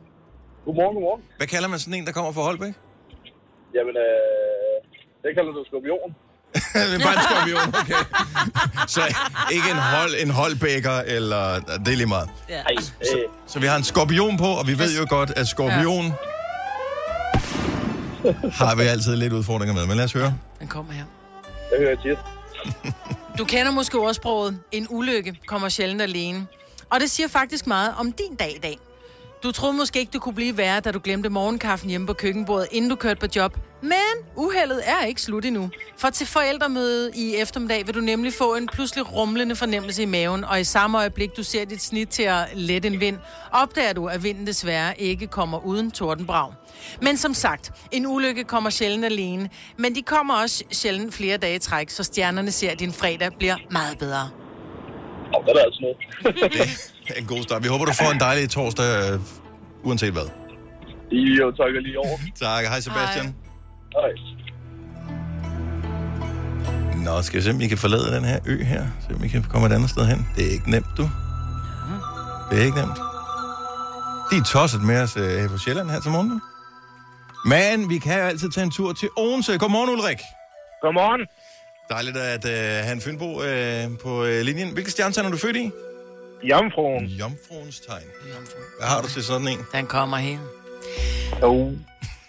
[0.66, 1.22] Godmorgen, godmorgen.
[1.38, 2.74] Hvad kalder man sådan en, der kommer fra Holbæk?
[3.76, 4.76] Jamen, øh,
[5.24, 6.16] det kalder du skorpion.
[6.74, 7.94] det er bare en skorpion, okay.
[8.88, 9.02] Så
[9.52, 11.60] ikke en, hold, en holdbækker, eller...
[11.60, 12.30] Det er lige meget.
[12.50, 12.62] Ja.
[13.02, 16.14] Så, så vi har en skorpion på, og vi ved jo godt, at skorpion
[18.62, 19.86] har vi altid lidt udfordringer med.
[19.86, 20.34] Men lad os høre.
[20.60, 21.04] Den kommer her.
[21.72, 22.18] Det hører jeg tit.
[23.38, 26.48] Du kender måske ordsproget, en ulykke kommer sjældent alene.
[26.90, 28.78] Og det siger faktisk meget om din dag i dag.
[29.44, 32.68] Du troede måske ikke, du kunne blive værre, da du glemte morgenkaffen hjemme på køkkenbordet,
[32.72, 33.58] inden du kørte på job.
[33.82, 35.70] Men uheldet er ikke slut endnu.
[35.98, 40.44] For til forældremødet i eftermiddag vil du nemlig få en pludselig rumlende fornemmelse i maven,
[40.44, 43.18] og i samme øjeblik, du ser dit snit til at lette en vind,
[43.52, 46.54] opdager du, at vinden desværre ikke kommer uden tordenbrag.
[47.02, 51.56] Men som sagt, en ulykke kommer sjældent alene, men de kommer også sjældent flere dage
[51.56, 54.30] i træk, så stjernerne ser, at din fredag bliver meget bedre.
[55.34, 55.98] Og der er altså noget.
[57.08, 57.64] Det er en god start.
[57.64, 59.20] Vi håber, du får en dejlig torsdag, øh,
[59.84, 60.28] uanset hvad.
[61.12, 62.18] Jo, tak lige over.
[62.46, 62.66] Tak.
[62.66, 63.36] Hej, Sebastian.
[63.98, 64.12] Hej.
[67.06, 68.86] Nå, skal vi se, om vi kan forlade den her ø her?
[69.08, 70.28] Se, om vi kan komme et andet sted hen.
[70.36, 71.10] Det er ikke nemt, du.
[72.52, 72.98] Det er ikke nemt.
[74.32, 76.42] De er tosset med os øh, på Sjælland her til morgen.
[77.46, 79.58] Men vi kan jo altid tage en tur til Odense.
[79.58, 80.18] Godmorgen, Ulrik.
[80.82, 81.22] Godmorgen.
[81.90, 84.70] Dejligt at øh, have en Fynbo øh, på øh, linjen.
[84.74, 85.72] Hvilke stjernetegn er du født i?
[86.44, 87.06] Jomfruen.
[87.06, 88.04] Jomfruens tegn.
[88.80, 89.60] Hvad har du til sådan en?
[89.74, 90.38] Den kommer her.
[91.42, 91.72] Jo.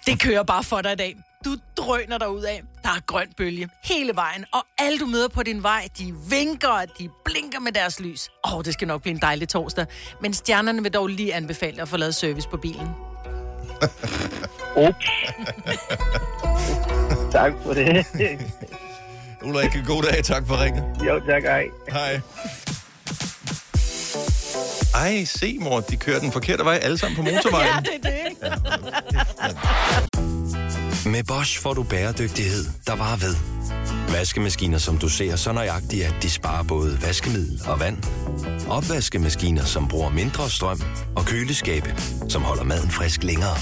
[0.07, 1.16] Det kører bare for dig i dag.
[1.44, 2.62] Du drøner dig ud af.
[2.83, 6.85] Der er grøn bølge hele vejen, og alle du møder på din vej, de vinker,
[6.99, 8.29] de blinker med deres lys.
[8.46, 9.87] Åh, oh, det skal nok blive en dejlig torsdag.
[10.20, 12.88] Men stjernerne vil dog lige anbefale dig at få lavet service på bilen.
[14.77, 15.07] Ups.
[17.33, 18.07] tak for det.
[19.42, 20.24] Ulrik, god dag.
[20.24, 20.85] Tak for ringet.
[21.07, 21.42] Jo, tak.
[21.42, 21.64] Hej.
[21.92, 22.20] Hej.
[24.94, 27.68] Ej, se mor, de kører den forkerte vej alle sammen på motorvejen.
[27.74, 28.40] ja, det er det, ikke?
[31.11, 33.35] Med Bosch får du bæredygtighed, der varer ved.
[34.12, 37.96] Vaskemaskiner, som du ser så nøjagtigt, at de sparer både vaskemiddel og vand.
[38.68, 40.81] Opvaskemaskiner, som bruger mindre strøm.
[41.16, 41.94] Og køleskabe,
[42.29, 43.57] som holder maden frisk længere.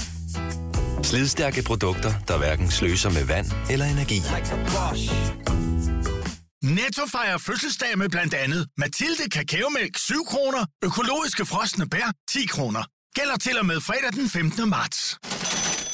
[1.03, 4.19] Slidstærke produkter, der hverken sløser med vand eller energi.
[6.63, 12.83] Netto fejrer fødselsdag med blandt andet Mathilde Kakaomælk 7 kroner, økologiske frosne bær 10 kroner.
[13.15, 14.69] Gælder til og med fredag den 15.
[14.69, 15.17] marts.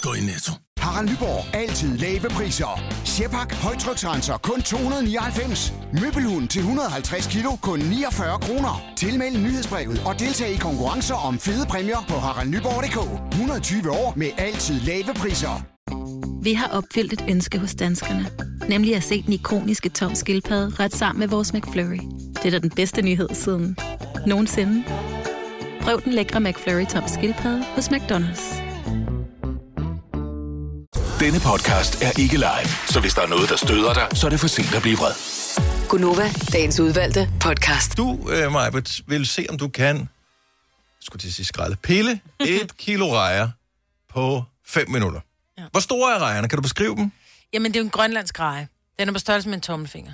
[0.02, 0.52] Gå i Netto.
[0.86, 1.56] Harald Nyborg.
[1.56, 2.82] Altid lave priser.
[3.06, 3.54] Sjehpak.
[3.54, 4.38] Højtryksrenser.
[4.38, 5.74] Kun 299.
[6.02, 7.52] Møbelhund til 150 kilo.
[7.62, 8.84] Kun 49 kroner.
[8.98, 13.00] Tilmeld nyhedsbrevet og deltag i konkurrencer om fede præmier på haraldnyborg.dk.
[13.32, 15.66] 120 år med altid lave priser.
[16.44, 18.28] Vi har opfyldt et ønske hos danskerne.
[18.70, 22.00] Nemlig at se den ikoniske tom skildpadde ret sammen med vores McFlurry.
[22.36, 23.78] Det er da den bedste nyhed siden
[24.28, 24.84] nogensinde.
[25.82, 28.65] Prøv den lækre McFlurry tom skildpadde hos McDonald's.
[31.20, 34.30] Denne podcast er ikke live, så hvis der er noget, der støder dig, så er
[34.30, 35.14] det for sent at blive vred.
[35.90, 37.98] Gunova, dagens udvalgte podcast.
[37.98, 40.08] Du, øh, Majbert, vil se, om du kan, jeg
[41.02, 43.50] skulle til at sige skralde, pille et kilo rejer
[44.14, 45.20] på 5 minutter.
[45.58, 45.64] Ja.
[45.72, 46.50] Hvor store er rejerne?
[46.50, 47.12] Kan du beskrive dem?
[47.54, 48.68] Jamen, det er jo en grønlandsk reje.
[49.00, 50.14] Den er på størrelse med en tommelfinger.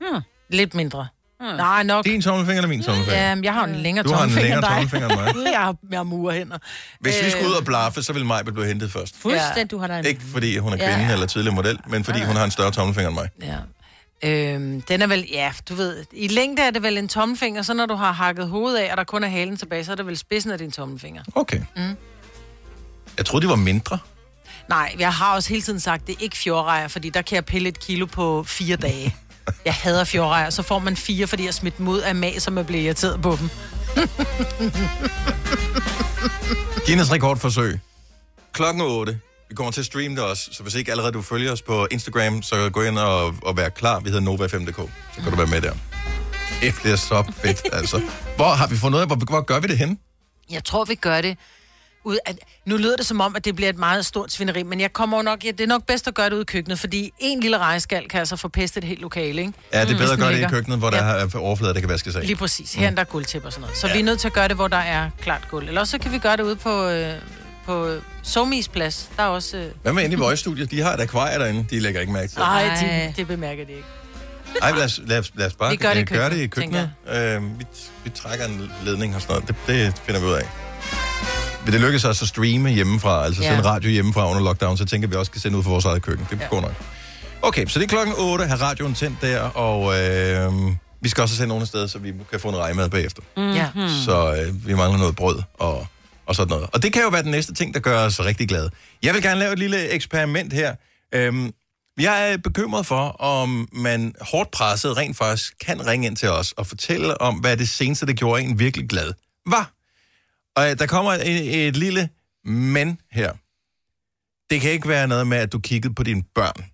[0.00, 0.22] Hmm.
[0.48, 1.08] Lidt mindre.
[1.48, 1.56] Hmm.
[1.56, 2.04] Nej, nok.
[2.04, 3.20] Din tommelfinger eller min tommelfinger?
[3.30, 5.52] Ja, jeg har en længere Du har en tommelfinger længere tommelfinger end mig.
[5.52, 6.58] jeg har, jeg har murhænder.
[7.00, 9.14] Hvis vi Øh, skulle ud og blaffe, så ville Majbert blive hentet først.
[9.18, 10.04] Fuldstændig, du har da en...
[10.06, 11.12] Ikke fordi hun er Ja, kvinde ja.
[11.12, 13.28] eller tidligere model, men fordi hun har en større tommelfinger end mig.
[13.42, 13.56] Ja.
[14.24, 17.74] Øhm, den er vel, ja, du ved, i længde er det vel en tommelfinger, så
[17.74, 20.06] når du har hakket hovedet af, og der kun er halen tilbage, så er det
[20.06, 21.22] vel spidsen af din tommelfinger.
[21.34, 21.60] Okay.
[21.76, 21.96] Mm.
[23.16, 23.98] Jeg troede, de var mindre.
[24.68, 27.44] Nej, jeg har også hele tiden sagt, det er ikke fjordrejer, fordi der kan jeg
[27.44, 29.16] pille et kilo på fire dage.
[29.64, 32.66] Jeg hader fjordrejer, så får man fire, fordi jeg smidt ud af mag, som jeg
[32.66, 33.50] bliver irriteret på dem.
[36.86, 37.80] Guinness rekordforsøg.
[38.52, 39.18] Klokken 8.
[39.48, 41.86] Vi kommer til at streame det også, så hvis ikke allerede du følger os på
[41.90, 44.00] Instagram, så gå ind og, og vær klar.
[44.00, 45.72] Vi hedder Nova5.dk, så kan du være med der.
[46.62, 48.02] Det bliver så fedt, altså.
[48.36, 49.98] Hvor har vi fundet ud af, hvor, hvor gør vi det hen?
[50.50, 51.36] Jeg tror, vi gør det
[52.04, 52.36] ud at,
[52.66, 55.16] nu lyder det som om, at det bliver et meget stort svineri, men jeg kommer
[55.16, 57.40] jo nok, ja, det er nok bedst at gøre det ude i køkkenet, fordi en
[57.40, 59.52] lille rejeskal kan altså forpeste et helt lokale, ikke?
[59.72, 59.98] Ja, det er Mm.
[59.98, 62.26] bedre at gøre det i køkkenet, hvor der er overflader, der kan vaskes af.
[62.26, 62.74] Lige præcis.
[62.74, 62.96] Her mm.
[62.96, 63.76] der er gulvtæpper og sådan noget.
[63.76, 63.92] Så ja.
[63.92, 65.68] vi er nødt til at gøre det, hvor der er klart gulv.
[65.68, 67.14] Eller også så kan vi gøre det ude på, øh,
[67.66, 69.10] på Somis plads.
[69.16, 69.56] Der er også...
[69.56, 69.66] Øh...
[69.82, 70.70] Hvad med inde i Voice-studiet?
[70.70, 71.66] De har et akvarie derinde.
[71.70, 72.38] De lægger ikke mærke til.
[72.38, 73.84] Nej, det, det bemærker de ikke.
[74.62, 76.36] Ej, lad os, lad os, lad os bare Vi gør det i øh, gøre det
[76.36, 77.36] i køkkenet, køkkenet.
[77.36, 77.64] Øh, vi,
[78.04, 79.48] vi trækker en ledning og sådan noget.
[79.48, 80.48] Det, det finder vi ud af.
[81.66, 83.48] Det lykkes os at streame hjemmefra, altså Ja.
[83.48, 86.02] sende radio hjemmefra under lockdown, så tænker vi også kan sende ud fra vores eget
[86.02, 86.26] køkken.
[86.30, 86.46] Det ja.
[86.50, 86.72] går nok.
[87.42, 90.52] Okay, så det er klokken 8, har radioen tændt der, og øh,
[91.00, 93.22] vi skal også sende nogen afsted, så vi kan få en rejmad bagefter.
[93.36, 93.52] Mm.
[93.52, 93.68] Ja.
[94.04, 95.86] Så øh, vi mangler noget brød og,
[96.26, 96.68] og sådan noget.
[96.72, 98.70] Og det kan jo være den næste ting, der gør os rigtig glade.
[99.02, 100.74] Jeg vil gerne lave et lille eksperiment her.
[101.14, 101.50] Øhm,
[102.00, 106.52] jeg er bekymret for, om man hårdt presset rent faktisk kan ringe ind til os
[106.52, 109.12] og fortælle om, hvad det seneste, der gjorde en virkelig glad
[109.46, 109.70] var.
[110.56, 112.08] Og øh, der kommer et, et lille
[112.44, 113.32] men her.
[114.50, 116.64] Det kan ikke være noget med, at du kiggede på dine børn,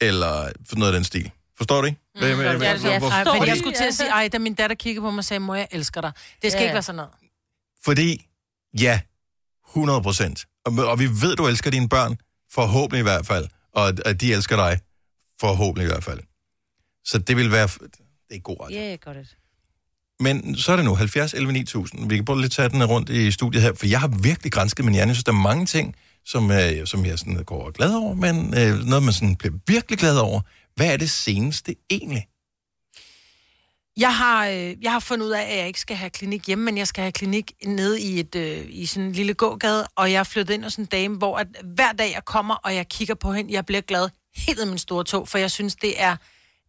[0.00, 1.30] eller noget af den stil.
[1.56, 1.98] Forstår du ikke?
[2.18, 4.38] Hvad- hvad- Ja, hvad- det, jeg, jeg, fordi- jeg skulle til at sige, ej, da
[4.38, 6.12] min datter kiggede på mig og sagde, mor, jeg elsker dig.
[6.42, 6.64] Det skal Ja.
[6.64, 7.10] ikke være sådan noget.
[7.84, 8.26] Fordi,
[8.80, 9.00] ja,
[9.68, 10.46] 100 procent.
[10.64, 12.16] Og, og vi ved, du elsker dine børn,
[12.52, 13.48] forhåbentlig i hvert fald.
[13.72, 14.80] Og at- de elsker dig,
[15.40, 16.20] forhåbentlig i hvert fald.
[17.04, 17.68] Så det vil være...
[18.28, 18.70] Det er god ret.
[18.74, 19.36] Ja, yeah, godt det.
[20.20, 22.08] Men så er det nu 70 11 9000.
[22.08, 24.84] Vi kan prøve lidt tage den rundt i studiet her, for jeg har virkelig grænsket
[24.84, 25.08] min hjerne.
[25.08, 28.54] Jeg synes, der er mange ting, som, øh, som jeg sådan går glad over, men
[28.58, 30.40] øh, noget, man sådan bliver virkelig glad over.
[30.76, 32.26] Hvad er det seneste egentlig?
[33.96, 36.64] Jeg har, øh, jeg har fundet ud af, at jeg ikke skal have klinik hjemme,
[36.64, 40.12] men jeg skal have klinik nede i, et, øh, i sådan en lille gågade, og
[40.12, 42.88] jeg er flyttet ind hos en dame, hvor at hver dag jeg kommer, og jeg
[42.88, 46.02] kigger på hende, jeg bliver glad helt af min store tog, for jeg synes, det
[46.02, 46.16] er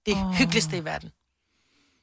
[0.05, 0.33] det oh.
[0.33, 1.09] hyggeligste i verden.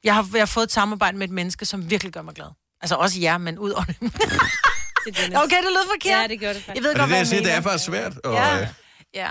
[0.04, 2.46] Jeg har, jeg har fået et samarbejde med et menneske, som virkelig gør mig glad.
[2.82, 3.96] Altså også jer, men ud over det.
[5.44, 6.22] okay, det lød forkert.
[6.22, 6.74] Ja, det gjorde det faktisk.
[6.74, 8.18] Jeg ved Og godt, det er hvad det, jeg siger, det er faktisk svært.
[8.18, 8.68] Og, Ja.
[9.14, 9.30] Ja.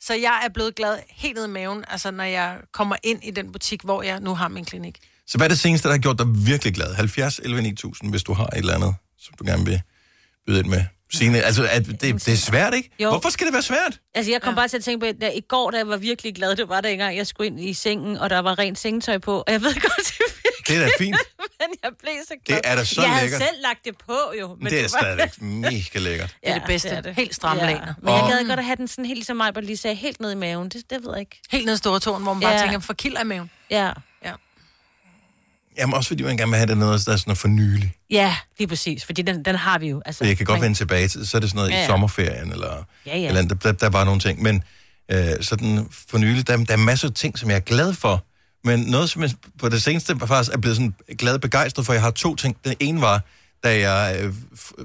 [0.00, 3.30] Så jeg er blevet glad helt ned i maven, altså når jeg kommer ind i
[3.30, 4.98] den butik, hvor jeg nu har min klinik.
[5.26, 6.94] Så hvad er det seneste, der har gjort dig virkelig glad?
[6.94, 9.82] 70 11 9000, hvis du har et eller andet, som du gerne vil
[10.46, 10.84] byde ind med.
[11.14, 12.90] Signe, altså, at det, det er svært, ikke?
[13.00, 13.08] Jo.
[13.08, 14.00] Hvorfor skal det være svært?
[14.14, 14.56] Altså, jeg kom ja.
[14.56, 16.80] bare til at tænke på, at i går, da jeg var virkelig glad, det var
[16.80, 19.62] der engang, jeg skulle ind i sengen, og der var rent sengetøj på, og jeg
[19.62, 21.16] ved godt, det er Det er da fint.
[21.82, 22.56] jeg blev så glad.
[22.56, 23.40] Det er da så jeg lækkert.
[23.40, 24.56] havde selv lagt det på, jo.
[24.60, 26.36] Men det er var- stadigvæk mega lækkert.
[26.40, 26.88] Det er det bedste.
[26.88, 27.14] det er det.
[27.14, 27.94] Helt stramme laner.
[28.02, 30.20] Men jeg gad godt at have den sådan helt ligesom mig, bare lige sagde, helt
[30.20, 30.68] ned i maven.
[30.68, 31.40] Det, det ved jeg ikke.
[31.50, 32.60] Helt ned i store tåen, hvor man bare Ja.
[32.60, 33.50] tænker, for kilder i maven.
[33.70, 33.90] Ja.
[34.24, 34.32] Ja.
[35.78, 37.92] Jamen også fordi man gerne vil have det noget, der er sådan for nylig.
[38.10, 39.04] Ja, lige præcis.
[39.04, 40.02] Fordi den, den har vi jo.
[40.06, 41.76] Altså, Så jeg kan godt man- vende tilbage til, så er det sådan noget Ja,
[41.76, 41.86] i ja.
[41.86, 43.28] sommerferien, eller, Ja, ja.
[43.28, 44.42] eller der, der er bare nogle ting.
[44.42, 44.62] Men
[45.12, 48.24] øh, sådan for nylig, der, der er masser af ting, som jeg er glad for.
[48.64, 51.92] Men noget, som jeg på det seneste faktisk er blevet sådan glad og begejstret for,
[51.92, 52.56] jeg har to ting.
[52.64, 53.24] Den ene var,
[53.64, 54.34] da jeg øh,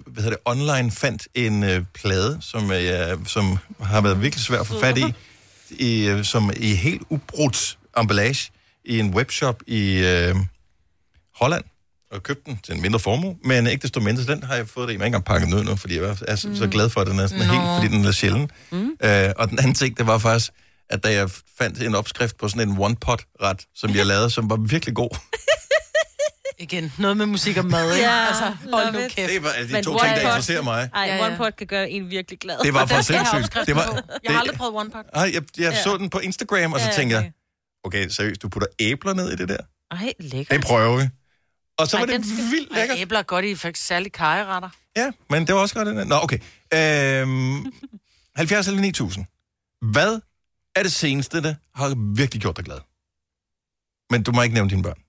[0.08, 4.60] hvad hedder det, online fandt en øh, plade, som, øh, som har været virkelig svær
[4.60, 5.14] at få fat i,
[5.70, 8.52] i øh, som i helt ubrudt emballage
[8.86, 10.36] i en webshop i øh,
[11.40, 11.64] Holland
[12.12, 14.68] og købte den til en mindre formue, men ikke desto mindre, så den har jeg
[14.70, 14.98] fået det i.
[14.98, 17.28] Jeg engang pakket ud nu, fordi jeg er så, så glad for, at den er
[17.28, 17.54] sådan Nå.
[17.54, 18.50] helt, fordi den er sjælden.
[18.72, 18.92] Mm.
[19.04, 20.52] Øh, og den anden ting, det var faktisk,
[20.90, 24.56] at da jeg fandt en opskrift på sådan en one-pot-ret, som jeg lavede, som var
[24.56, 25.10] virkelig god.
[26.60, 28.08] Igen, noget med musik og mad, ikke?
[28.10, 29.30] Ja, altså, hold nu kæft.
[29.30, 30.90] Det var alle de Men to ting, der pot- interesserer mig.
[30.96, 32.58] Ej, Ja, ja, one pot kan gøre en virkelig glad.
[32.64, 33.58] Det var for sindssygt.
[33.68, 33.98] Det var, på.
[34.24, 35.06] Jeg har aldrig prøvet one pot.
[35.14, 35.84] Ej, jeg, jeg Ja.
[35.84, 37.32] så den på Instagram, og så Ja, tænkte jeg,
[37.84, 38.00] okay.
[38.04, 39.58] okay, seriøst, du putter æbler ned i det der?
[39.92, 40.58] Ej, lækkert.
[40.58, 41.10] Det prøver vi.
[41.80, 42.98] Og så Ej, var det skal- vildt Ej, lækkert.
[43.00, 44.70] æbler er godt i faktisk særlig kajeretter.
[44.96, 46.08] Ja, men det var også godt.
[46.08, 46.40] Nå, okay.
[46.74, 47.74] Øhm,
[48.36, 49.26] 70 eller 9000.
[49.94, 50.20] Hvad
[50.76, 52.80] er det seneste, der har virkelig gjort dig glad?
[54.10, 55.00] Men du må ikke nævne dine børn.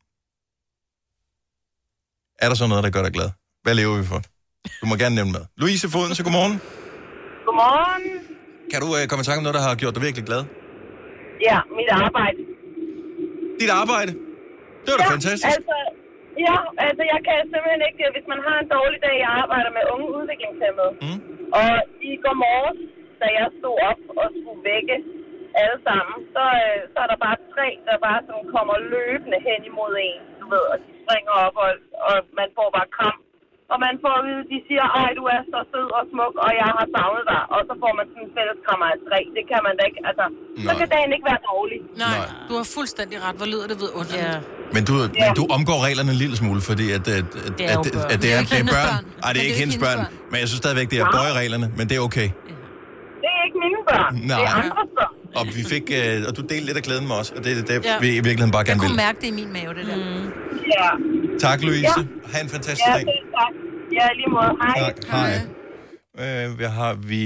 [2.38, 3.30] Er der så noget, der gør dig glad?
[3.62, 4.22] Hvad lever vi for?
[4.80, 5.44] Du må gerne nævne mad.
[5.56, 6.52] Louise Foden, så godmorgen.
[7.46, 8.02] Godmorgen.
[8.70, 10.42] Kan du øh, komme i tanke om noget, der har gjort dig virkelig glad?
[11.48, 12.38] Ja, mit arbejde.
[13.60, 14.12] Dit arbejde?
[14.84, 15.46] Det var da ja, fantastisk.
[15.46, 15.62] Altså,
[16.46, 19.90] ja, altså jeg kan simpelthen ikke, hvis man har en dårlig dag, jeg arbejder med
[19.94, 20.92] unge udviklingshemmede.
[21.04, 21.20] Mm.
[21.60, 21.72] Og
[22.10, 22.80] i går morges,
[23.20, 24.96] da jeg stod op og skulle vække
[25.62, 29.60] alle sammen, så, øh, så er der bare tre, der bare sådan kommer løbende hen
[29.70, 31.70] imod en, du ved, og de springer op, og,
[32.08, 33.18] og man får bare kram.
[33.72, 36.50] Og man får at vide, de siger, ej, du er så sød og smuk, og
[36.60, 37.40] jeg har savnet dig.
[37.54, 39.18] Og så får man sådan en fælles krammer af tre.
[39.36, 40.24] Det kan man da ikke, altså,
[40.66, 40.74] så Nej.
[40.80, 41.78] kan dagen ikke være dårlig.
[42.04, 43.34] Nej, du har fuldstændig ret.
[43.40, 44.28] Hvor lyder det vidunderligt.
[44.34, 44.36] Ja.
[44.74, 47.74] Men du, men du omgår reglerne en lille smule, fordi at, at, at, Det er
[47.78, 48.10] jo at, børn.
[48.14, 48.88] at det er, det er børn.
[48.88, 49.02] børn.
[49.24, 50.00] Ej, det er ikke hendes børn.
[50.30, 52.28] Men jeg synes stadigvæk, det er bøjereglerne, men det er okay.
[53.22, 54.12] Det er ikke mine børn.
[54.20, 54.40] Det Nej.
[54.48, 55.12] er andres børn.
[55.40, 57.56] Og vi fik, øh, og du delte lidt af glæden med os, og det er
[57.70, 57.96] det, Ja.
[58.04, 59.04] vi i virkeligheden bare Jeg gerne kunne vil.
[59.06, 59.96] mærke det i min mave, det der.
[59.96, 60.26] Mm.
[60.76, 60.88] Ja.
[61.46, 62.00] Tak, Louise.
[62.00, 62.30] Ja.
[62.32, 63.04] Ha' en fantastisk Ja, dag.
[63.38, 63.52] tak.
[63.98, 64.50] Ja, lige måde.
[64.64, 64.76] Hej.
[64.86, 64.96] Tak.
[65.14, 65.32] Hej.
[66.22, 67.24] Øh, hvad har vi?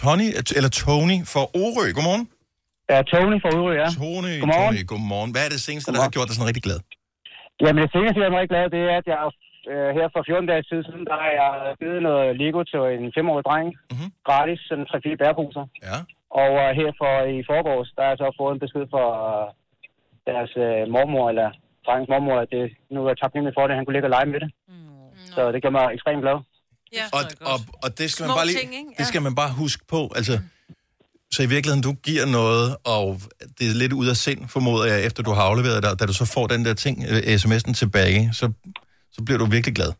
[0.00, 0.26] Tony,
[0.58, 1.86] eller Tony fra Orø.
[1.96, 2.24] Godmorgen.
[2.92, 3.88] Ja, Tony fra Orø, ja.
[3.98, 4.70] Tony, Godmorgen.
[4.74, 5.30] Tony, godmorgen.
[5.34, 6.78] Hvad er det seneste, der har gjort dig sådan rigtig glad?
[7.64, 9.18] Jamen, det seneste, jeg er rigtig glad, det er, at jeg
[9.72, 13.44] øh, her for 14 dage siden, der har jeg givet noget Lego til en 5-årig
[13.48, 13.68] dreng.
[13.92, 14.08] Mm-hmm.
[14.28, 15.62] Gratis, sådan 3-4 bæreposer.
[15.88, 15.98] Ja.
[16.38, 19.46] Og øh, her for i forgårs, der har jeg så fået en besked fra øh,
[20.30, 21.48] deres øh, mormor, eller
[21.86, 24.16] drengens mormor, at det, nu er jeg taknemmelig for det, at han kunne ligge og
[24.16, 24.50] lege med det.
[25.34, 26.38] Så det gør mig ekstremt glad.
[26.98, 28.98] Ja, og, og, og det skal man bare lige, ting, ikke?
[28.98, 30.00] det skal man bare huske på.
[30.18, 30.34] Altså,
[31.34, 33.06] så i virkeligheden, du giver noget, og
[33.56, 36.04] det er lidt ud af sind, formoder jeg, efter du har afleveret det, og da
[36.10, 38.44] du så får den der ting, øh, sms'en tilbage, så,
[39.14, 39.92] så bliver du virkelig glad.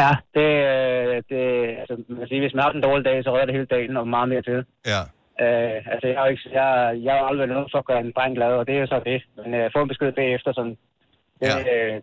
[0.00, 1.42] Ja, det, øh, det
[1.80, 4.28] altså, man hvis man har en dårlig dag, så redder det hele dagen og meget
[4.32, 4.58] mere til.
[4.92, 5.00] Ja.
[5.44, 6.66] Øh, altså, jeg har, ikke, jeg,
[7.06, 8.88] jeg har aldrig været noget for at gøre en dreng glad, og det er jo
[8.94, 9.18] så det.
[9.38, 10.76] Men øh, få en besked bagefter, sådan,
[11.40, 11.56] det, Ja.
[11.74, 11.96] øh,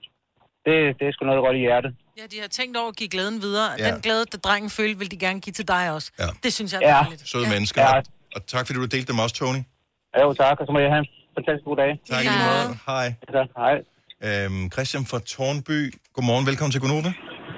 [0.65, 1.91] det, det er sgu noget godt i hjertet.
[2.19, 3.69] Ja, de har tænkt over at give glæden videre.
[3.79, 3.83] Ja.
[3.87, 6.07] Den glæde, der drengen følte, vil de gerne give til dig også.
[6.23, 6.29] Ja.
[6.45, 6.99] Det synes jeg er Ja.
[7.03, 7.21] dejligt.
[7.31, 7.53] Søde ja.
[7.55, 7.81] mennesker.
[7.81, 7.97] Ja.
[8.35, 9.61] Og, tak, fordi du delte dem også, Tony.
[10.21, 11.91] Jo, tak, og så må jeg have en fantastisk god dag.
[12.11, 12.67] Tak i lige måde.
[12.91, 13.05] Hej.
[13.35, 13.75] Ja, hej.
[14.27, 15.79] Øhm, Christian fra Tornby.
[16.15, 17.11] Godmorgen, velkommen til Gunova.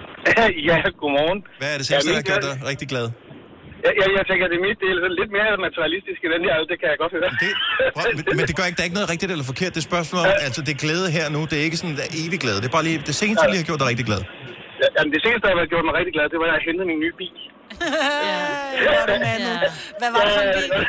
[0.70, 1.40] ja, godmorgen.
[1.60, 3.06] Hvad er det seneste, Ja, der har gjort dig rigtig glad?
[3.86, 6.54] Jeg, jeg, jeg tænker, det er mit del er lidt mere materialistisk end den her,
[6.72, 7.30] det kan jeg godt høre.
[7.44, 7.52] Det,
[8.18, 9.72] Men, men det gør ikke, der er ikke noget rigtigt eller forkert.
[9.78, 12.14] Det spørgsmål om, altså det er glæde her nu, det er ikke sådan, der er
[12.22, 12.58] evig glæde.
[12.64, 14.22] Det er bare lige, det seneste, der lige har gjort dig rigtig glad.
[14.82, 16.88] Ja, Jamen, det seneste, der har gjort mig rigtig glad, det var, at jeg hentede
[16.92, 17.36] min nye bil.
[18.86, 19.56] Hvor er du mandet.
[20.02, 20.72] Hvad var det for en bil?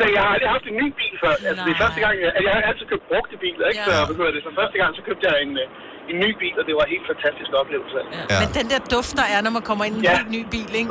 [0.00, 1.32] Men jeg har aldrig haft en ny bil før.
[1.48, 3.82] Altså, det er første gang, jeg, jeg har altid købt brugte biler, ikke?
[3.92, 4.00] Ja.
[4.08, 5.66] Så, hvad det, så første gang, så købte jeg en, øh,
[6.12, 7.98] en ny bil, og det var en helt fantastisk oplevelse.
[8.32, 8.36] Ja.
[8.42, 10.16] Men den der duft, der er, når man kommer ind i en Ja.
[10.18, 10.90] helt ny bil, ikke?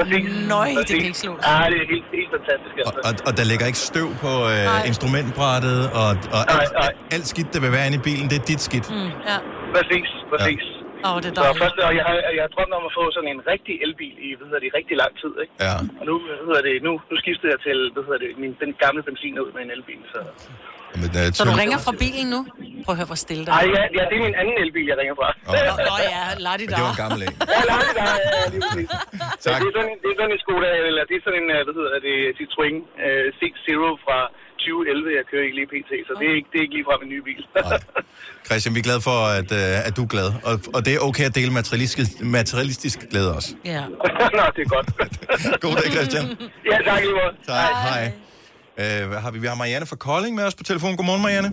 [0.56, 1.40] Nøj, det kan ikke slås.
[1.50, 3.02] Ja, det er helt, helt fantastisk, Og, altså.
[3.08, 7.50] og, og der ligger ikke støv på øh, instrumentbrættet, og, og alt, alt, alt skidt,
[7.56, 8.88] der vil være inde i bilen, det er dit skidt.
[8.96, 9.38] Mm, ja.
[9.76, 10.64] Præcis, præcis.
[11.08, 11.62] Åh, oh, det er Så dejligt.
[11.64, 14.30] først, og jeg har, jeg har drømt om at få sådan en rigtig elbil i,
[14.38, 15.54] hvad hedder det, rigtig lang tid, ikke?
[15.66, 15.76] Ja.
[16.00, 18.72] Og nu, hvad hedder det, nu, nu skiftede jeg til, hvad hedder det, min, den
[18.84, 20.20] gamle benzin ud med en elbil, så...
[21.02, 22.40] Men, øh, Så du ringer fra bilen nu?
[22.86, 23.70] Prøv at høre, hvor stille der Ej, er.
[23.78, 25.28] ja, ja, det er min anden elbil, jeg ringer fra.
[25.46, 25.52] Nå,
[25.90, 27.34] Nå ja, lad det Men det var en gammel en.
[27.56, 28.90] Ja, nej, nej, ja, lige præcis.
[29.46, 29.58] Tak.
[29.62, 31.60] Det er sådan, en- det er sådan en Skoda, eller det er sådan en, øh,
[31.66, 34.18] hvad hedder det, Citroën uh, 6 Zero fra
[34.58, 37.10] 2011, jeg kører ikke lige pt, så det er ikke, det er ikke ligefrem en
[37.16, 37.42] ny bil.
[38.48, 40.30] Christian, vi er glade for, at, øh, at du er glad.
[40.50, 43.50] Og, og det er okay at dele materialistisk, materialistisk glæde også.
[43.74, 43.82] Ja.
[44.40, 44.88] Nå, det er godt.
[45.66, 46.26] God dag, Christian.
[46.72, 47.34] ja, tak lige måde.
[47.54, 48.04] Tak, hej.
[48.82, 49.40] Øh, hvad har vi?
[49.40, 50.92] Vi har Marianne fra Kolding med os på telefon.
[51.00, 51.52] Godmorgen, Marianne.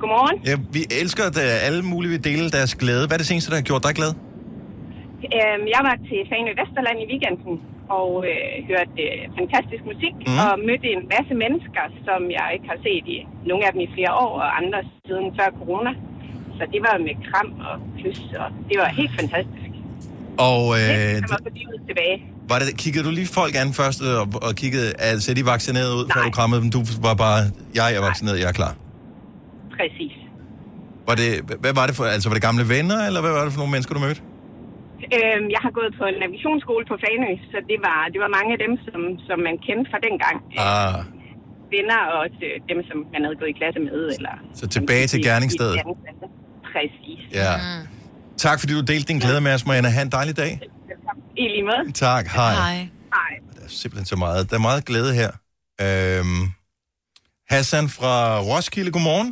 [0.00, 0.36] Godmorgen.
[0.50, 3.04] Ja, vi elsker, at øh, alle mulige vil dele deres glæde.
[3.06, 4.12] Hvad er det seneste, der har gjort dig glad?
[5.36, 7.54] Øhm, jeg var til Fanø Vesterland i weekenden
[7.98, 10.38] og øh, hørte øh, fantastisk musik mm.
[10.44, 13.18] og mødte en masse mennesker, som jeg ikke har set i
[13.50, 15.92] nogle af dem i flere år, og andre siden før corona.
[16.58, 19.70] Så det var med kram og kys, og det var helt fantastisk.
[20.48, 20.88] Og øh,
[21.24, 22.16] Jeg var på livet tilbage.
[22.50, 25.90] Var det, kiggede du lige folk an først, og, og kiggede, altså, ser de vaccineret
[25.98, 26.70] ud, før du krammede dem?
[26.76, 27.38] Du var bare,
[27.78, 28.74] jeg er vaccineret, jeg er klar.
[29.76, 30.14] Præcis.
[31.08, 31.30] Var det,
[31.64, 33.72] hvad var det for, altså var det gamle venner, eller hvad var det for nogle
[33.74, 34.20] mennesker, du mødte?
[35.16, 38.50] Øhm, jeg har gået på en navigationsskole på Fanø, så det var, det var mange
[38.54, 40.36] af dem, som, som man kendte fra dengang.
[40.68, 40.96] Ah,
[41.74, 44.00] Venner og også øh, dem, som man havde gået i klasse med.
[44.16, 45.76] Eller, så tilbage til gerningsstedet.
[46.72, 47.20] Præcis.
[47.40, 47.52] Ja.
[48.46, 49.90] Tak fordi du delte din glæde med os, Marianne.
[49.96, 50.52] Ha' en dejlig dag.
[51.42, 51.92] I lige måde.
[52.06, 52.54] Tak, hej.
[52.64, 52.80] Hej.
[53.56, 54.50] Der er simpelthen så meget.
[54.50, 55.30] Der er meget glæde her.
[55.84, 56.44] Øhm,
[57.52, 58.14] Hassan fra
[58.50, 59.30] Roskilde, godmorgen.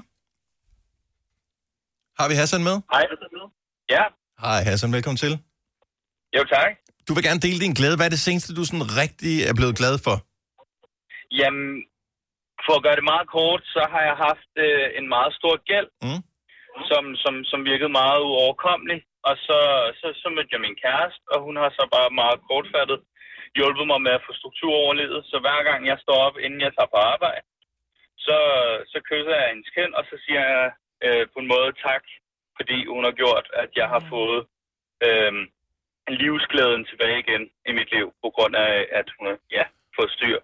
[2.19, 2.77] Har vi Hassan med?
[2.95, 3.05] Hej.
[3.95, 4.05] Ja.
[4.45, 5.33] Hej Hassan, velkommen til.
[6.37, 6.71] Jo, tak.
[7.07, 7.97] Du vil gerne dele din glæde.
[7.97, 10.17] Hvad er det seneste, du sådan rigtig er blevet glad for?
[11.41, 11.69] Jamen,
[12.65, 15.91] for at gøre det meget kort, så har jeg haft øh, en meget stor gæld,
[16.07, 16.23] mm.
[16.91, 18.99] som, som, som virkede meget uoverkommelig.
[19.29, 19.59] Og så,
[20.01, 23.01] så, så mødte jeg min kæreste, og hun har så bare meget kortfattet
[23.57, 25.21] hjulpet mig med at få struktur over livet.
[25.31, 27.47] Så hver gang jeg står op, inden jeg tager på arbejde,
[28.27, 28.39] så,
[28.93, 30.67] så kysser jeg hendes kind, og så siger jeg
[31.05, 32.05] øh, på en måde tak,
[32.59, 34.41] fordi hun har gjort, at jeg har fået
[35.07, 35.33] øh,
[36.21, 39.65] livsglæden tilbage igen i mit liv, på grund af, at hun har ja,
[39.97, 40.39] fået styr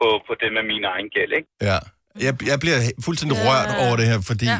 [0.00, 1.32] på, på det med min egen gæld.
[1.38, 1.48] Ikke?
[1.70, 1.80] Ja.
[2.26, 4.58] Jeg, jeg bliver fuldstændig rørt over det her, fordi ja.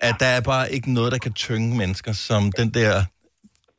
[0.00, 3.04] At der er bare ikke noget, der kan tynge mennesker, som den der,